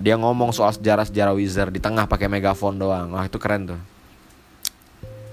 Dia 0.00 0.20
ngomong 0.20 0.52
soal 0.52 0.76
sejarah-sejarah 0.76 1.32
Wizard 1.32 1.72
di 1.72 1.80
tengah 1.80 2.04
pakai 2.04 2.28
megafon 2.28 2.76
doang. 2.76 3.16
Wah 3.16 3.24
itu 3.24 3.40
keren 3.40 3.72
tuh. 3.72 3.80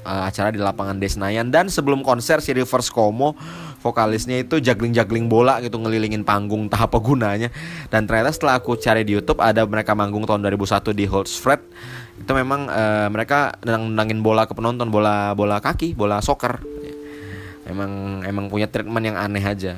Uh, 0.05 0.21
acara 0.29 0.53
di 0.53 0.61
lapangan 0.61 0.95
Desnayan. 0.95 1.51
Dan 1.51 1.67
sebelum 1.67 2.05
konser 2.05 2.39
si 2.39 2.55
Rivers 2.55 2.87
Como 2.87 3.35
vokalisnya 3.85 4.41
itu 4.41 4.57
juggling-juggling 4.57 5.29
bola 5.29 5.61
gitu 5.61 5.77
ngelilingin 5.77 6.25
panggung 6.25 6.65
tak 6.65 6.89
apa 6.89 6.97
gunanya. 6.97 7.53
Dan 7.93 8.09
ternyata 8.09 8.33
setelah 8.33 8.57
aku 8.57 8.73
cari 8.81 9.05
di 9.05 9.13
YouTube 9.13 9.45
ada 9.45 9.61
mereka 9.69 9.93
manggung 9.93 10.25
tahun 10.25 10.41
2001 10.41 10.97
di 10.97 11.05
Holtzfred 11.05 11.61
itu 12.15 12.31
memang 12.33 12.65
uh, 12.65 13.11
mereka 13.13 13.53
nendangin 13.61 14.25
bola 14.25 14.49
ke 14.49 14.57
penonton 14.57 14.89
bola 14.89 15.37
bola 15.37 15.61
kaki 15.61 15.93
bola 15.93 16.17
soccer. 16.25 16.57
Emang 17.69 18.25
emang 18.25 18.49
punya 18.49 18.65
treatment 18.65 19.05
yang 19.05 19.17
aneh 19.21 19.45
aja. 19.45 19.77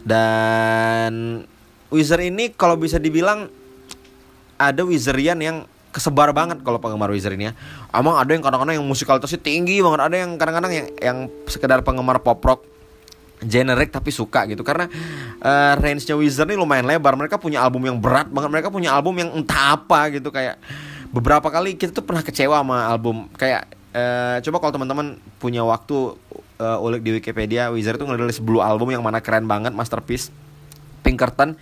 Dan 0.00 1.44
Wizard 1.92 2.24
ini 2.24 2.48
kalau 2.56 2.80
bisa 2.80 2.96
dibilang 2.96 3.52
ada 4.56 4.82
Wizardian 4.88 5.38
yang 5.44 5.68
kesebar 5.92 6.32
banget 6.32 6.64
kalau 6.64 6.80
penggemar 6.80 7.12
Wizard 7.12 7.36
ini 7.36 7.52
ya. 7.52 7.54
Emang 7.92 8.16
ada 8.16 8.32
yang 8.32 8.40
kadang-kadang 8.40 8.80
yang 8.80 8.86
musikalitasnya 8.88 9.38
tinggi 9.38 9.84
banget, 9.84 10.00
ada 10.00 10.16
yang 10.16 10.30
kadang-kadang 10.40 10.72
yang 10.72 10.86
yang 10.98 11.18
sekedar 11.46 11.84
penggemar 11.84 12.24
pop 12.24 12.40
rock 12.40 12.64
generic 13.44 13.92
tapi 13.92 14.08
suka 14.08 14.48
gitu. 14.48 14.64
Karena 14.64 14.88
uh, 15.44 15.74
range-nya 15.76 16.16
Wizard 16.16 16.48
ini 16.48 16.56
lumayan 16.56 16.88
lebar. 16.88 17.14
Mereka 17.14 17.36
punya 17.36 17.60
album 17.60 17.84
yang 17.84 18.00
berat 18.00 18.32
banget, 18.32 18.50
mereka 18.50 18.68
punya 18.72 18.90
album 18.96 19.20
yang 19.20 19.30
entah 19.36 19.76
apa 19.76 20.08
gitu. 20.10 20.32
Kayak 20.32 20.56
beberapa 21.12 21.52
kali 21.52 21.76
kita 21.76 21.92
tuh 21.92 22.04
pernah 22.06 22.24
kecewa 22.24 22.64
sama 22.64 22.88
album. 22.88 23.28
Kayak 23.36 23.68
uh, 23.92 24.40
coba 24.40 24.56
kalau 24.64 24.72
teman-teman 24.80 25.20
punya 25.36 25.60
waktu 25.62 26.16
uh, 26.58 26.78
ulik 26.80 27.04
di 27.04 27.20
Wikipedia 27.20 27.68
Wizard 27.68 28.00
itu 28.00 28.08
ngerilis 28.08 28.40
Blue 28.40 28.64
album 28.64 28.90
yang 28.90 29.04
mana 29.04 29.20
keren 29.20 29.44
banget 29.44 29.76
masterpiece. 29.76 30.32
Pinkerton 31.02 31.58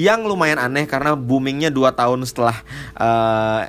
yang 0.00 0.24
lumayan 0.24 0.56
aneh 0.56 0.88
karena 0.88 1.12
boomingnya 1.12 1.68
2 1.68 1.92
tahun 1.92 2.24
setelah 2.24 2.56
uh, 2.96 3.68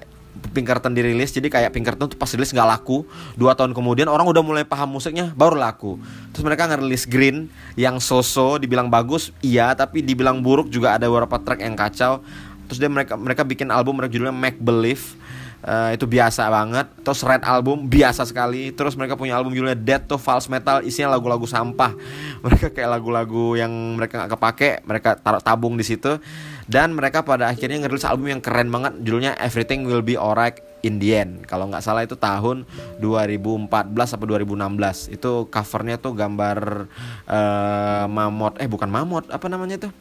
Pinkerton 0.52 0.98
dirilis. 0.98 1.30
Jadi 1.30 1.54
kayak 1.54 1.70
Pinkerton 1.76 2.10
tuh 2.10 2.18
pas 2.18 2.28
rilis 2.34 2.50
nggak 2.50 2.66
laku. 2.66 3.06
Dua 3.38 3.54
tahun 3.54 3.78
kemudian 3.78 4.10
orang 4.10 4.26
udah 4.26 4.42
mulai 4.42 4.64
paham 4.66 4.98
musiknya 4.98 5.30
baru 5.38 5.54
laku. 5.54 6.02
Terus 6.34 6.44
mereka 6.44 6.66
ngerilis 6.66 7.06
Green 7.06 7.46
yang 7.78 8.02
so-so 8.02 8.58
dibilang 8.58 8.90
bagus 8.90 9.30
iya. 9.46 9.72
Tapi 9.78 10.02
dibilang 10.02 10.42
buruk 10.42 10.68
juga 10.74 10.98
ada 10.98 11.06
beberapa 11.06 11.38
track 11.38 11.62
yang 11.62 11.78
kacau. 11.78 12.26
Terus 12.68 12.80
dia 12.82 12.90
mereka 12.90 13.14
mereka 13.20 13.44
bikin 13.46 13.70
album 13.70 14.02
mereka 14.02 14.18
judulnya 14.18 14.34
Make 14.34 14.60
Believe 14.60 15.20
Uh, 15.62 15.94
itu 15.94 16.10
biasa 16.10 16.50
banget. 16.50 16.89
Terus 17.06 17.22
Red 17.22 17.46
album 17.46 17.86
biasa 17.86 18.25
sekali. 18.25 18.74
Terus 18.74 18.98
mereka 18.98 19.13
punya 19.13 19.38
album 19.38 19.53
judulnya 19.53 19.77
Dead 19.77 20.01
to 20.10 20.18
False 20.18 20.50
Metal 20.50 20.82
isinya 20.82 21.13
lagu-lagu 21.13 21.46
sampah. 21.46 21.94
Mereka 22.46 22.74
kayak 22.74 22.89
lagu-lagu 22.98 23.53
yang 23.53 23.70
mereka 23.94 24.25
nggak 24.25 24.32
kepake 24.34 24.70
mereka 24.89 25.10
taruh 25.22 25.41
tabung 25.41 25.77
di 25.77 25.86
situ. 25.86 26.18
Dan 26.65 26.98
mereka 26.98 27.22
pada 27.22 27.51
akhirnya 27.51 27.84
ngerilis 27.84 28.08
album 28.08 28.32
yang 28.32 28.41
keren 28.41 28.72
banget 28.72 28.98
judulnya 29.06 29.38
Everything 29.38 29.86
Will 29.86 30.01
Be 30.01 30.18
Alright 30.18 30.63
in 30.82 30.98
the 30.98 31.13
End. 31.13 31.46
Kalau 31.46 31.70
nggak 31.70 31.84
salah 31.86 32.01
itu 32.06 32.18
tahun 32.18 32.65
2014 33.03 33.70
atau 33.91 34.25
2016 34.25 35.13
itu 35.13 35.32
covernya 35.51 35.96
tuh 36.01 36.13
gambar 36.18 36.89
uh, 37.30 38.06
mamut 38.10 38.58
eh 38.58 38.70
bukan 38.70 38.89
mamut 38.89 39.30
apa 39.30 39.46
namanya 39.46 39.89
tuh? 39.89 39.91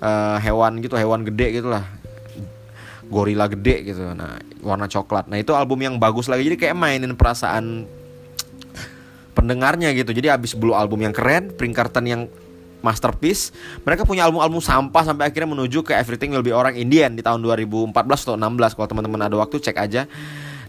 Uh, 0.00 0.40
hewan 0.40 0.80
gitu 0.80 0.96
hewan 0.96 1.28
gede 1.28 1.60
gitulah 1.60 1.84
gorila 3.10 3.50
gede 3.50 3.92
gitu 3.92 4.14
nah 4.14 4.38
warna 4.62 4.86
coklat 4.86 5.26
nah 5.26 5.36
itu 5.36 5.50
album 5.52 5.82
yang 5.82 5.94
bagus 5.98 6.30
lagi 6.30 6.46
jadi 6.46 6.56
kayak 6.56 6.76
mainin 6.78 7.12
perasaan 7.18 7.84
pendengarnya 9.34 9.90
gitu 9.92 10.14
jadi 10.14 10.38
abis 10.38 10.54
blue 10.54 10.72
album 10.72 11.02
yang 11.02 11.12
keren 11.12 11.50
Pinkerton 11.52 12.06
yang 12.06 12.22
masterpiece. 12.80 13.52
Mereka 13.84 14.08
punya 14.08 14.26
album-album 14.26 14.60
sampah 14.60 15.04
sampai 15.04 15.28
akhirnya 15.28 15.52
menuju 15.52 15.84
ke 15.84 15.92
Everything 15.92 16.32
Will 16.32 16.44
Be 16.44 16.52
Orang 16.52 16.76
Indian 16.76 17.12
di 17.12 17.20
tahun 17.20 17.44
2014 17.44 17.92
atau 17.92 18.36
16 18.36 18.76
kalau 18.76 18.88
teman-teman 18.88 19.20
ada 19.28 19.36
waktu 19.36 19.60
cek 19.60 19.76
aja. 19.76 20.08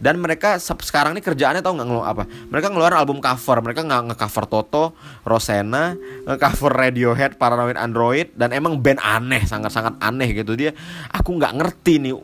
Dan 0.01 0.17
mereka 0.17 0.57
sekarang 0.57 1.13
ini 1.13 1.21
kerjaannya 1.21 1.61
tau 1.61 1.77
nggak 1.77 1.85
ngeluar 1.85 2.07
apa? 2.09 2.23
Mereka 2.25 2.73
ngeluarin 2.73 2.97
album 2.97 3.21
cover. 3.21 3.61
Mereka 3.61 3.85
nggak 3.85 4.01
nge-cover 4.09 4.45
Toto, 4.49 4.85
Rosena, 5.21 5.93
nge-cover 6.25 6.73
Radiohead, 6.73 7.37
Paranoid 7.37 7.77
Android 7.77 8.33
dan 8.33 8.49
emang 8.49 8.81
band 8.81 8.97
aneh, 8.97 9.45
sangat-sangat 9.45 10.01
aneh 10.01 10.33
gitu 10.33 10.57
dia. 10.57 10.73
Aku 11.13 11.37
nggak 11.37 11.53
ngerti 11.53 12.01
nih. 12.01 12.17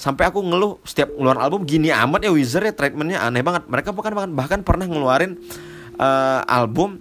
Sampai 0.00 0.24
aku 0.24 0.40
ngeluh 0.40 0.80
setiap 0.88 1.12
ngeluarin 1.12 1.44
album 1.44 1.68
gini 1.68 1.92
amat 1.92 2.24
ya 2.24 2.32
Wizard 2.32 2.64
ya 2.64 2.72
treatmentnya 2.72 3.20
aneh 3.20 3.44
banget. 3.44 3.68
Mereka 3.68 3.92
bahkan 3.92 4.16
bahkan, 4.16 4.32
bahkan 4.32 4.60
pernah 4.64 4.88
ngeluarin 4.88 5.36
uh, 6.00 6.40
album 6.48 6.96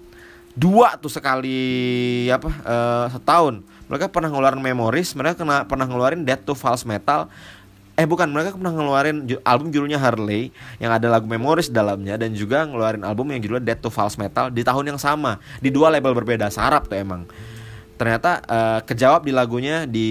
dua 0.57 0.98
tuh 1.00 1.07
sekali 1.07 2.27
apa 2.27 2.50
uh, 2.67 3.05
setahun. 3.15 3.63
Mereka 3.88 4.12
pernah 4.12 4.27
ngeluarin 4.27 4.60
Memories, 4.60 5.15
mereka 5.15 5.48
kena 5.48 5.63
pernah 5.63 5.88
ngeluarin 5.88 6.27
Death 6.27 6.43
to 6.43 6.51
False 6.51 6.84
Metal, 6.84 7.31
eh 7.97 8.05
bukan 8.05 8.29
mereka 8.29 8.53
pernah 8.53 8.69
ngeluarin 8.69 9.25
album 9.41 9.73
judulnya 9.73 9.97
Harley 9.97 10.53
yang 10.77 10.93
ada 10.93 11.09
lagu 11.09 11.25
Memories 11.25 11.73
dalamnya 11.73 12.13
dan 12.13 12.29
juga 12.37 12.61
ngeluarin 12.69 13.01
album 13.01 13.33
yang 13.33 13.41
judulnya 13.41 13.73
Dead 13.73 13.79
to 13.81 13.89
False 13.89 14.21
Metal 14.21 14.53
di 14.53 14.61
tahun 14.61 14.93
yang 14.93 14.99
sama 15.01 15.41
di 15.57 15.73
dua 15.73 15.89
label 15.89 16.13
berbeda 16.13 16.53
sarap 16.53 16.85
tuh 16.85 17.01
emang. 17.01 17.25
Ternyata 17.97 18.45
uh, 18.45 18.79
kejawab 18.85 19.25
di 19.25 19.33
lagunya 19.33 19.89
di 19.89 20.09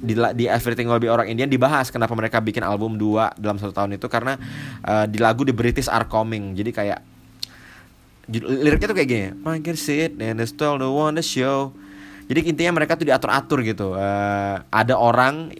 di, 0.00 0.16
di 0.16 0.48
Everything 0.48 0.88
Will 0.88 0.96
Be 0.96 1.12
Orang 1.12 1.28
Indian 1.28 1.52
dibahas 1.52 1.92
kenapa 1.92 2.16
mereka 2.16 2.40
bikin 2.40 2.64
album 2.64 2.96
dua 2.96 3.36
dalam 3.36 3.60
satu 3.60 3.76
tahun 3.76 4.00
itu 4.00 4.08
karena 4.08 4.40
uh, 4.88 5.04
di 5.04 5.20
lagu 5.20 5.44
di 5.44 5.52
British 5.52 5.92
Are 5.92 6.08
Coming. 6.08 6.56
Jadi 6.56 6.72
kayak 6.72 7.00
liriknya 8.32 8.88
tuh 8.88 8.96
kayak 8.96 9.10
gini 9.10 9.28
I 9.44 9.60
can 9.60 9.76
sit 9.76 10.16
and 10.16 10.40
still 10.48 10.80
the 10.80 10.88
one 10.88 11.20
the 11.20 11.20
show. 11.20 11.76
Jadi 12.32 12.48
intinya 12.48 12.80
mereka 12.80 12.96
tuh 12.96 13.04
diatur 13.04 13.28
atur 13.28 13.60
gitu 13.60 13.92
uh, 13.92 14.64
ada 14.72 14.96
orang 14.96 15.52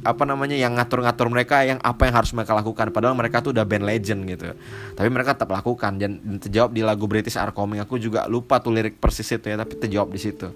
apa 0.00 0.24
namanya 0.24 0.56
yang 0.56 0.72
ngatur-ngatur 0.80 1.28
mereka 1.28 1.60
yang 1.60 1.76
apa 1.84 2.08
yang 2.08 2.14
harus 2.16 2.32
mereka 2.32 2.56
lakukan. 2.56 2.88
Padahal 2.88 3.12
mereka 3.12 3.44
tuh 3.44 3.52
udah 3.52 3.64
band 3.68 3.84
legend 3.84 4.20
gitu. 4.24 4.56
Tapi 4.96 5.08
mereka 5.12 5.36
tetap 5.36 5.52
lakukan. 5.52 6.00
Dan, 6.00 6.40
terjawab 6.40 6.72
di 6.72 6.80
lagu 6.80 7.04
British 7.04 7.36
Are 7.36 7.52
Coming. 7.52 7.84
Aku 7.84 8.00
juga 8.00 8.24
lupa 8.24 8.62
tuh 8.64 8.72
lirik 8.72 8.96
persis 8.96 9.28
itu 9.28 9.44
ya 9.44 9.60
tapi 9.60 9.76
terjawab 9.76 10.08
di 10.08 10.20
situ. 10.20 10.48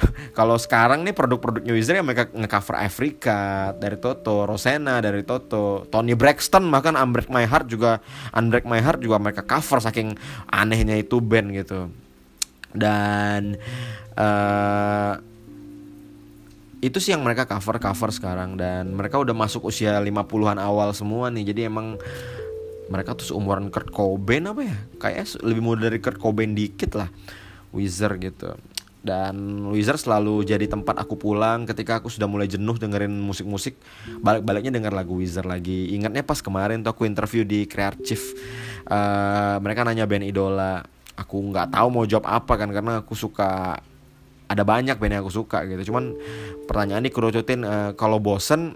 Kalau 0.38 0.56
sekarang 0.56 1.04
nih 1.04 1.12
produk-produknya 1.12 1.76
Wizard 1.76 2.00
yang 2.00 2.08
mereka 2.08 2.32
ngecover 2.32 2.80
Afrika 2.80 3.72
dari 3.76 4.00
Toto, 4.00 4.48
Rosena 4.48 5.04
dari 5.04 5.22
Toto, 5.28 5.84
Tony 5.92 6.16
Braxton 6.16 6.72
bahkan 6.72 6.96
Unbreak 6.96 7.28
My 7.28 7.44
Heart 7.44 7.66
juga 7.68 8.00
Unbreak 8.32 8.64
My 8.64 8.80
Heart 8.80 9.04
juga 9.04 9.20
mereka 9.20 9.44
cover 9.44 9.84
saking 9.84 10.16
anehnya 10.48 10.96
itu 10.96 11.20
band 11.20 11.52
gitu. 11.52 11.92
Dan 12.72 13.60
uh, 14.16 15.12
itu 16.80 16.96
sih 16.96 17.12
yang 17.12 17.20
mereka 17.20 17.44
cover 17.44 17.76
cover 17.76 18.10
sekarang. 18.10 18.56
Dan 18.56 18.96
mereka 18.96 19.20
udah 19.20 19.36
masuk 19.36 19.68
usia 19.68 20.00
50-an 20.00 20.56
awal 20.56 20.96
semua 20.96 21.28
nih. 21.28 21.52
Jadi 21.52 21.60
emang 21.68 22.00
mereka 22.90 23.14
tuh 23.14 23.30
seumuran 23.30 23.70
Kurt 23.70 23.92
Cobain 23.92 24.48
apa 24.48 24.66
ya? 24.66 24.76
Kayak 24.98 25.38
lebih 25.44 25.62
muda 25.62 25.86
dari 25.86 26.02
Kurt 26.02 26.18
Cobain 26.18 26.56
dikit 26.56 26.98
lah. 26.98 27.08
Wizard 27.70 28.18
gitu. 28.18 28.56
Dan 29.00 29.64
Wizard 29.72 29.96
selalu 29.96 30.44
jadi 30.44 30.68
tempat 30.68 31.00
aku 31.00 31.16
pulang 31.16 31.64
ketika 31.64 32.04
aku 32.04 32.12
sudah 32.12 32.28
mulai 32.28 32.44
jenuh 32.44 32.76
dengerin 32.76 33.12
musik-musik. 33.12 33.80
Balik-baliknya 34.20 34.76
denger 34.76 34.92
lagu 34.92 35.16
Wizard 35.16 35.48
lagi. 35.48 35.96
Ingatnya 35.96 36.20
pas 36.20 36.44
kemarin 36.44 36.84
tuh 36.84 36.92
aku 36.92 37.08
interview 37.08 37.44
di 37.44 37.64
Creative. 37.64 38.20
Uh, 38.84 39.56
mereka 39.64 39.88
nanya 39.88 40.04
band 40.04 40.28
idola. 40.28 40.84
Aku 41.16 41.40
nggak 41.52 41.72
tahu 41.72 41.88
mau 41.88 42.04
jawab 42.04 42.28
apa 42.28 42.56
kan 42.60 42.68
karena 42.72 43.00
aku 43.00 43.12
suka 43.16 43.80
ada 44.50 44.66
banyak 44.66 44.98
band 44.98 45.14
yang 45.14 45.22
aku 45.22 45.30
suka 45.30 45.62
gitu. 45.62 45.94
Cuman 45.94 46.18
pertanyaan 46.66 47.06
ini 47.06 47.14
kerucutin 47.14 47.62
uh, 47.62 47.94
kalau 47.94 48.18
bosen 48.18 48.74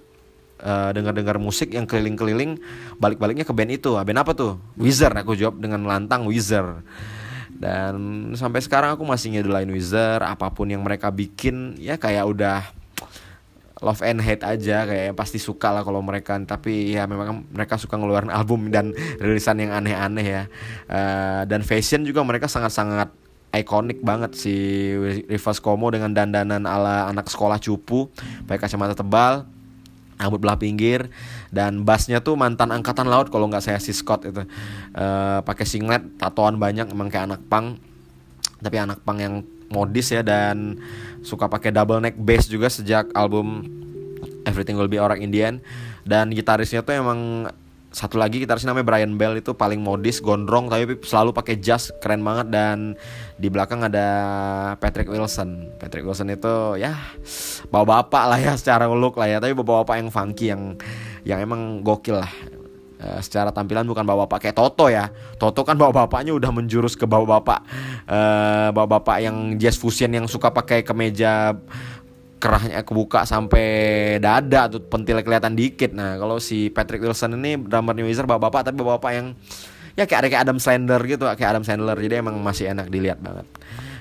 uh, 0.62 0.94
dengar-dengar 0.94 1.42
musik 1.42 1.74
yang 1.74 1.82
keliling-keliling 1.82 2.62
balik-baliknya 3.02 3.42
ke 3.42 3.50
band 3.50 3.74
itu. 3.74 3.98
Band 3.98 4.22
apa 4.22 4.32
tuh? 4.38 4.62
Wizard. 4.78 5.18
Aku 5.18 5.34
jawab 5.34 5.58
dengan 5.58 5.82
lantang 5.82 6.30
Wizard. 6.30 6.86
Dan 7.54 8.30
sampai 8.38 8.62
sekarang 8.62 8.94
aku 8.94 9.02
masih 9.02 9.34
ngedulain 9.34 9.66
Wizard. 9.66 10.22
Apa 10.22 10.54
pun 10.54 10.70
yang 10.70 10.86
mereka 10.86 11.10
bikin 11.10 11.74
ya 11.82 11.98
kayak 11.98 12.22
udah 12.30 12.62
love 13.82 13.98
and 14.06 14.22
hate 14.22 14.46
aja. 14.46 14.86
Kayak 14.86 15.18
pasti 15.18 15.42
suka 15.42 15.74
lah 15.74 15.82
kalau 15.82 15.98
mereka. 16.06 16.38
Tapi 16.38 16.94
ya 16.94 17.10
memang 17.10 17.50
mereka 17.50 17.82
suka 17.82 17.98
ngeluarin 17.98 18.30
album 18.30 18.70
dan 18.70 18.94
rilisan 19.18 19.58
yang 19.58 19.74
aneh-aneh 19.74 20.22
ya. 20.22 20.42
Uh, 20.86 21.42
dan 21.50 21.66
fashion 21.66 22.06
juga 22.06 22.22
mereka 22.22 22.46
sangat-sangat 22.46 23.23
ikonik 23.60 24.00
banget 24.00 24.34
si 24.38 24.54
Rivas 25.28 25.58
Komo 25.60 25.92
dengan 25.92 26.10
dandanan 26.10 26.64
ala 26.64 27.10
anak 27.10 27.28
sekolah 27.28 27.60
cupu, 27.60 28.10
pakai 28.48 28.66
kacamata 28.66 28.98
tebal, 28.98 29.46
rambut 30.18 30.40
belah 30.40 30.58
pinggir 30.58 31.10
dan 31.50 31.82
bassnya 31.82 32.22
tuh 32.22 32.38
mantan 32.38 32.70
angkatan 32.70 33.10
laut 33.10 33.28
kalau 33.28 33.50
nggak 33.50 33.62
saya 33.62 33.78
si 33.82 33.94
Scott 33.94 34.26
itu. 34.26 34.42
Uh, 34.94 35.40
pakai 35.42 35.66
singlet 35.66 36.02
tatoan 36.18 36.58
banyak 36.58 36.90
emang 36.90 37.10
kayak 37.10 37.30
anak 37.30 37.42
pang. 37.46 37.78
Tapi 38.62 38.76
anak 38.80 39.04
pang 39.04 39.18
yang 39.20 39.34
modis 39.68 40.14
ya 40.14 40.22
dan 40.22 40.78
suka 41.26 41.50
pakai 41.50 41.74
double 41.74 42.00
neck 42.00 42.16
bass 42.16 42.46
juga 42.46 42.70
sejak 42.70 43.10
album 43.12 43.66
Everything 44.44 44.76
Will 44.76 44.92
Be 44.92 45.00
Orang 45.00 45.24
Indian 45.24 45.58
dan 46.04 46.30
gitarisnya 46.30 46.84
tuh 46.84 46.94
emang 46.94 47.48
satu 47.94 48.18
lagi 48.18 48.42
gitaris 48.42 48.66
namanya 48.66 48.90
Brian 48.90 49.14
Bell 49.14 49.38
itu 49.38 49.54
paling 49.54 49.78
modis 49.78 50.18
gondrong 50.18 50.66
tapi 50.66 50.98
selalu 51.06 51.30
pakai 51.30 51.62
jas 51.62 51.94
keren 52.02 52.26
banget. 52.26 52.50
Dan 52.50 52.98
di 53.38 53.46
belakang 53.46 53.86
ada 53.86 54.06
Patrick 54.82 55.06
Wilson. 55.06 55.70
Patrick 55.78 56.02
Wilson 56.02 56.34
itu 56.34 56.74
ya 56.74 56.98
bawa 57.70 58.02
bapak 58.02 58.24
lah 58.26 58.38
ya 58.42 58.52
secara 58.60 58.90
look 58.90 59.14
lah 59.14 59.30
ya. 59.30 59.38
Tapi 59.38 59.54
bawa 59.54 59.86
bapak 59.86 60.02
yang 60.02 60.10
funky 60.10 60.50
yang 60.50 60.74
yang 61.22 61.38
emang 61.38 61.86
gokil 61.86 62.18
lah. 62.18 62.32
Uh, 63.04 63.20
secara 63.20 63.52
tampilan 63.52 63.84
bukan 63.84 64.02
bawa 64.02 64.26
bapak 64.26 64.50
kayak 64.50 64.58
Toto 64.58 64.90
ya. 64.90 65.14
Toto 65.38 65.62
kan 65.62 65.78
bawa 65.78 65.94
bapaknya 65.94 66.34
udah 66.34 66.50
menjurus 66.50 66.98
ke 66.98 67.06
bawa 67.06 67.38
bapak. 67.38 67.62
Uh, 68.10 68.74
bawa 68.74 68.98
bapak 68.98 69.22
yang 69.22 69.54
jazz 69.54 69.78
fusion 69.78 70.10
yang 70.10 70.26
suka 70.26 70.50
pakai 70.50 70.82
kemeja 70.82 71.54
kerahnya 72.44 72.84
kebuka 72.84 73.24
sampai 73.24 73.64
dada 74.20 74.68
tuh 74.68 74.84
pentil 74.84 75.24
kelihatan 75.24 75.56
dikit. 75.56 75.96
Nah, 75.96 76.20
kalau 76.20 76.36
si 76.36 76.68
Patrick 76.68 77.00
Wilson 77.00 77.40
ini 77.40 77.56
drummer 77.56 77.96
New 77.96 78.04
bapak-bapak 78.04 78.68
tapi 78.68 78.84
bapak-bapak 78.84 79.12
yang 79.16 79.26
ya 79.96 80.04
kayak 80.04 80.28
kayak 80.28 80.44
Adam 80.44 80.60
Sandler 80.60 81.00
gitu, 81.08 81.24
kayak 81.24 81.56
Adam 81.56 81.64
Sandler. 81.64 81.96
Jadi 81.96 82.20
emang 82.20 82.36
masih 82.44 82.68
enak 82.76 82.92
dilihat 82.92 83.24
banget. 83.24 83.48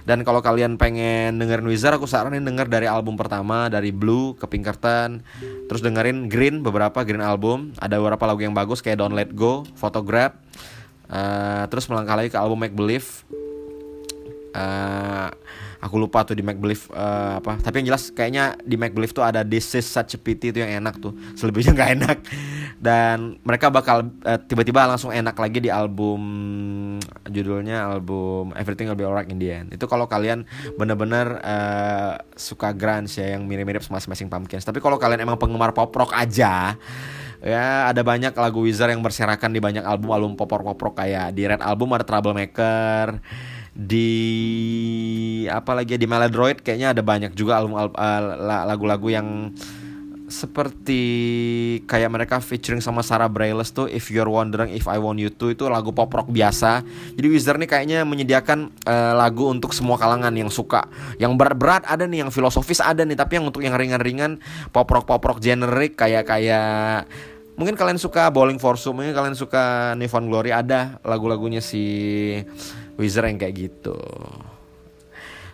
Dan 0.04 0.28
kalau 0.28 0.44
kalian 0.44 0.76
pengen 0.76 1.40
dengerin 1.40 1.64
Wizard, 1.64 1.96
aku 1.96 2.04
saranin 2.04 2.44
denger 2.44 2.68
dari 2.68 2.92
album 2.92 3.16
pertama 3.16 3.72
dari 3.72 3.96
Blue 3.96 4.36
ke 4.36 4.44
Pinkerton, 4.52 5.24
terus 5.72 5.80
dengerin 5.80 6.28
Green 6.28 6.60
beberapa 6.60 7.08
Green 7.08 7.24
album. 7.24 7.72
Ada 7.80 8.04
beberapa 8.04 8.28
lagu 8.28 8.44
yang 8.44 8.52
bagus 8.52 8.84
kayak 8.84 9.00
Don't 9.00 9.16
Let 9.16 9.32
Go, 9.32 9.64
Photograph. 9.80 10.36
Uh, 11.08 11.64
terus 11.72 11.88
melangkah 11.88 12.20
lagi 12.20 12.36
ke 12.36 12.36
album 12.36 12.60
Make 12.60 12.76
Believe. 12.76 13.08
Uh, 14.52 15.32
aku 15.84 16.00
lupa 16.00 16.24
tuh 16.24 16.32
di 16.32 16.40
Make 16.40 16.64
Believe 16.64 16.88
uh, 16.96 17.44
apa. 17.44 17.60
Tapi 17.60 17.84
yang 17.84 17.92
jelas 17.92 18.08
kayaknya 18.16 18.56
di 18.64 18.80
Make 18.80 18.96
Believe 18.96 19.12
tuh 19.12 19.28
ada 19.28 19.44
This 19.44 19.76
is 19.76 19.84
such 19.84 20.16
a 20.16 20.20
pity 20.20 20.56
itu 20.56 20.64
yang 20.64 20.80
enak 20.80 21.04
tuh. 21.04 21.12
Selebihnya 21.36 21.76
nggak 21.76 21.92
enak. 22.00 22.18
Dan 22.80 23.38
mereka 23.44 23.68
bakal 23.68 24.08
uh, 24.24 24.40
tiba-tiba 24.40 24.88
langsung 24.88 25.12
enak 25.12 25.36
lagi 25.36 25.60
di 25.60 25.68
album 25.68 26.22
judulnya 27.28 27.92
album 27.92 28.56
Everything 28.56 28.88
Will 28.88 29.00
Be 29.00 29.04
Alright 29.04 29.28
in 29.28 29.38
the 29.44 29.52
End. 29.52 29.68
Itu 29.76 29.92
kalau 29.92 30.08
kalian 30.08 30.48
bener-bener 30.80 31.44
uh, 31.44 32.16
suka 32.40 32.72
grunge 32.72 33.20
ya 33.20 33.36
yang 33.36 33.44
mirip-mirip 33.44 33.84
sama 33.84 34.00
Smashing 34.00 34.32
Pumpkins. 34.32 34.64
Tapi 34.64 34.80
kalau 34.80 34.96
kalian 34.96 35.28
emang 35.28 35.36
penggemar 35.36 35.76
pop 35.76 35.92
rock 35.92 36.16
aja 36.16 36.80
ya 37.44 37.92
ada 37.92 38.00
banyak 38.08 38.32
lagu 38.32 38.64
Wizard 38.64 38.96
yang 38.96 39.04
berserakan 39.04 39.52
di 39.52 39.60
banyak 39.60 39.84
album 39.84 40.16
album 40.16 40.32
pop 40.40 40.48
rock 40.48 40.64
pop 40.64 40.80
rock 40.80 40.96
kayak 41.04 41.36
di 41.36 41.44
Red 41.44 41.60
album 41.60 41.92
ada 41.92 42.08
Troublemaker 42.08 43.20
di 43.74 44.10
apa 45.50 45.74
lagi 45.74 45.98
ya, 45.98 46.00
di 46.00 46.06
Maladroid 46.06 46.62
kayaknya 46.62 46.94
ada 46.94 47.02
banyak 47.02 47.34
juga 47.34 47.58
album 47.58 47.78
lagu-lagu 48.70 49.10
yang 49.10 49.50
seperti 50.34 51.04
kayak 51.86 52.10
mereka 52.10 52.42
featuring 52.42 52.82
sama 52.82 53.06
Sarah 53.06 53.30
Bareilles 53.30 53.70
tuh 53.70 53.86
If 53.86 54.10
You're 54.10 54.30
Wondering 54.30 54.74
If 54.74 54.90
I 54.90 54.98
Want 54.98 55.22
You 55.22 55.30
To 55.30 55.54
itu 55.54 55.70
lagu 55.70 55.94
pop 55.94 56.10
rock 56.10 56.34
biasa. 56.34 56.82
Jadi 57.14 57.28
Wizard 57.30 57.62
nih 57.62 57.70
kayaknya 57.70 58.00
menyediakan 58.02 58.74
uh, 58.90 59.14
lagu 59.14 59.46
untuk 59.54 59.78
semua 59.78 60.02
kalangan 60.02 60.34
yang 60.34 60.50
suka. 60.50 60.90
Yang 61.22 61.38
berat-berat 61.38 61.86
ada 61.86 62.10
nih, 62.10 62.26
yang 62.26 62.34
filosofis 62.34 62.82
ada 62.82 63.06
nih, 63.06 63.14
tapi 63.14 63.38
yang 63.38 63.46
untuk 63.46 63.62
yang 63.62 63.78
ringan-ringan 63.78 64.42
pop 64.74 64.90
rock 64.90 65.06
pop 65.06 65.22
rock 65.22 65.38
generik 65.38 66.02
kayak 66.02 66.26
kayak 66.26 67.06
mungkin 67.54 67.78
kalian 67.78 68.02
suka 68.02 68.34
Bowling 68.34 68.58
for 68.58 68.74
Soup, 68.82 68.98
mungkin 68.98 69.14
kalian 69.14 69.38
suka 69.38 69.94
Nivon 69.94 70.34
Glory 70.34 70.50
ada 70.50 70.98
lagu-lagunya 71.06 71.62
si 71.62 71.86
Wizard 72.98 73.30
yang 73.30 73.40
kayak 73.42 73.56
gitu. 73.56 73.98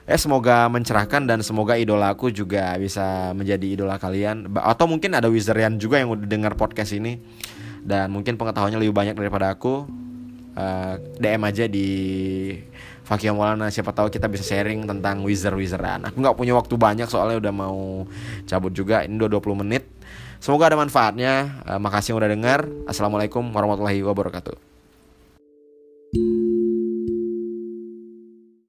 Eh 0.09 0.17
semoga 0.17 0.65
mencerahkan 0.73 1.29
dan 1.29 1.45
semoga 1.45 1.77
idola 1.77 2.09
aku 2.09 2.33
juga 2.33 2.73
bisa 2.81 3.29
menjadi 3.37 3.77
idola 3.77 4.01
kalian. 4.01 4.49
Atau 4.57 4.89
mungkin 4.89 5.13
ada 5.13 5.29
Wizardian 5.29 5.77
juga 5.77 6.01
yang 6.01 6.09
udah 6.09 6.25
dengar 6.25 6.57
podcast 6.57 6.97
ini. 6.97 7.21
Dan 7.85 8.11
mungkin 8.11 8.35
pengetahuannya 8.35 8.81
lebih 8.81 8.95
banyak 8.95 9.15
daripada 9.15 9.53
aku. 9.53 9.85
uh, 10.59 10.95
DM 11.21 11.41
aja 11.45 11.69
di 11.69 11.87
Fakih 13.05 13.31
Maulana 13.31 13.71
siapa 13.71 13.93
tahu 13.95 14.11
kita 14.11 14.27
bisa 14.27 14.43
sharing 14.43 14.85
tentang 14.85 15.25
wizard 15.25 15.57
wizardan 15.57 16.05
aku 16.05 16.21
nggak 16.21 16.37
punya 16.37 16.53
waktu 16.53 16.77
banyak 16.77 17.07
soalnya 17.09 17.37
udah 17.39 17.53
mau 17.53 18.03
cabut 18.49 18.73
juga. 18.73 19.05
Ini 19.05 19.13
udah 19.13 19.29
20 19.39 19.61
menit. 19.61 19.85
Semoga 20.41 20.73
ada 20.73 20.77
manfaatnya. 20.77 21.63
Uh, 21.63 21.79
makasih 21.79 22.17
udah 22.17 22.27
dengar 22.27 22.65
assalamualaikum 22.89 23.45
warahmatullahi 23.53 24.01
wabarakatuh 24.03 24.57